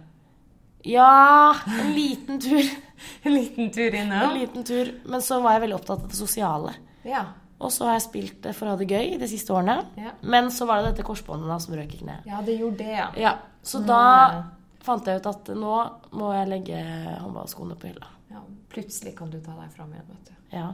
Ja, 0.89 1.55
en 1.79 1.93
liten 1.97 2.41
tur. 2.43 2.63
En 3.27 3.35
liten 3.35 3.71
tur 3.75 3.95
En 3.95 4.13
liten 4.39 4.65
tur. 4.65 4.93
Men 5.11 5.23
så 5.23 5.41
var 5.43 5.57
jeg 5.57 5.63
veldig 5.65 5.75
opptatt 5.77 6.05
av 6.05 6.09
det 6.11 6.17
sosiale. 6.19 6.73
Ja. 7.03 7.25
Og 7.59 7.71
så 7.75 7.87
har 7.89 7.97
jeg 7.97 8.05
spilt 8.05 8.47
for 8.55 8.67
å 8.67 8.75
ha 8.75 8.79
det 8.79 8.87
gøy 8.91 9.17
de 9.19 9.27
siste 9.31 9.51
årene. 9.55 9.77
Ja. 9.99 10.13
Men 10.23 10.51
så 10.55 10.67
var 10.67 10.81
det 10.83 10.93
dette 10.93 11.07
korsbåndet 11.07 11.51
da 11.51 11.57
som 11.63 11.75
røk 11.79 11.95
i 11.97 12.01
kneet. 12.03 12.27
ja, 12.27 12.41
det 12.47 12.55
gjorde 12.61 12.79
det, 12.79 12.93
ja. 12.95 13.09
Ja, 13.19 13.33
så 13.63 13.81
Nå 13.83 13.87
da 13.91 14.03
fant 14.87 15.07
jeg 15.07 15.19
ut 15.23 15.27
at 15.31 15.51
nå 15.55 15.75
må 16.19 16.31
jeg 16.35 16.51
legge 16.51 16.79
håndballskoene 17.23 17.77
på 17.79 17.91
hylla. 17.91 18.07
ja. 18.35 18.43
Plutselig 18.73 19.13
kan 19.19 19.31
du 19.31 19.37
ta 19.43 19.53
deg 19.59 19.75
fram 19.75 19.91
igjen, 19.93 20.07
vet 20.09 20.31
du. 20.31 20.35
Ja, 20.57 20.69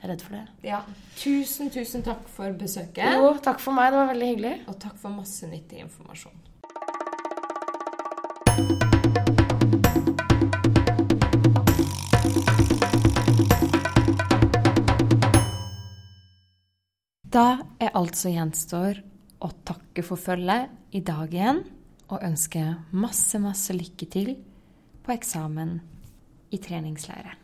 jeg 0.00 0.08
er 0.08 0.12
redd 0.14 0.22
for 0.24 0.36
det. 0.36 0.42
Ja. 0.68 0.80
Tusen, 1.20 1.70
tusen 1.72 2.02
takk 2.04 2.24
for 2.32 2.52
besøket. 2.60 3.12
Jo, 3.20 3.28
takk 3.44 3.60
for 3.60 3.76
meg. 3.76 3.92
Det 3.92 4.00
var 4.00 4.08
veldig 4.12 4.30
hyggelig. 4.32 4.54
Og 4.72 4.80
takk 4.82 4.96
for 5.00 5.14
masse 5.20 5.46
nyttig 5.52 5.84
informasjon. 5.84 6.40
Da 17.34 17.56
er 17.82 17.90
alt 17.98 18.14
som 18.14 18.30
gjenstår 18.30 19.00
å 19.42 19.48
takke 19.66 20.04
for 20.06 20.20
følget 20.22 20.70
i 20.94 21.00
dag 21.02 21.32
igjen, 21.34 21.64
og 22.06 22.22
ønske 22.22 22.62
masse, 22.94 23.40
masse 23.42 23.74
lykke 23.74 24.06
til 24.06 24.36
på 25.02 25.16
eksamen 25.16 25.80
i 26.54 26.60
treningslære. 26.62 27.34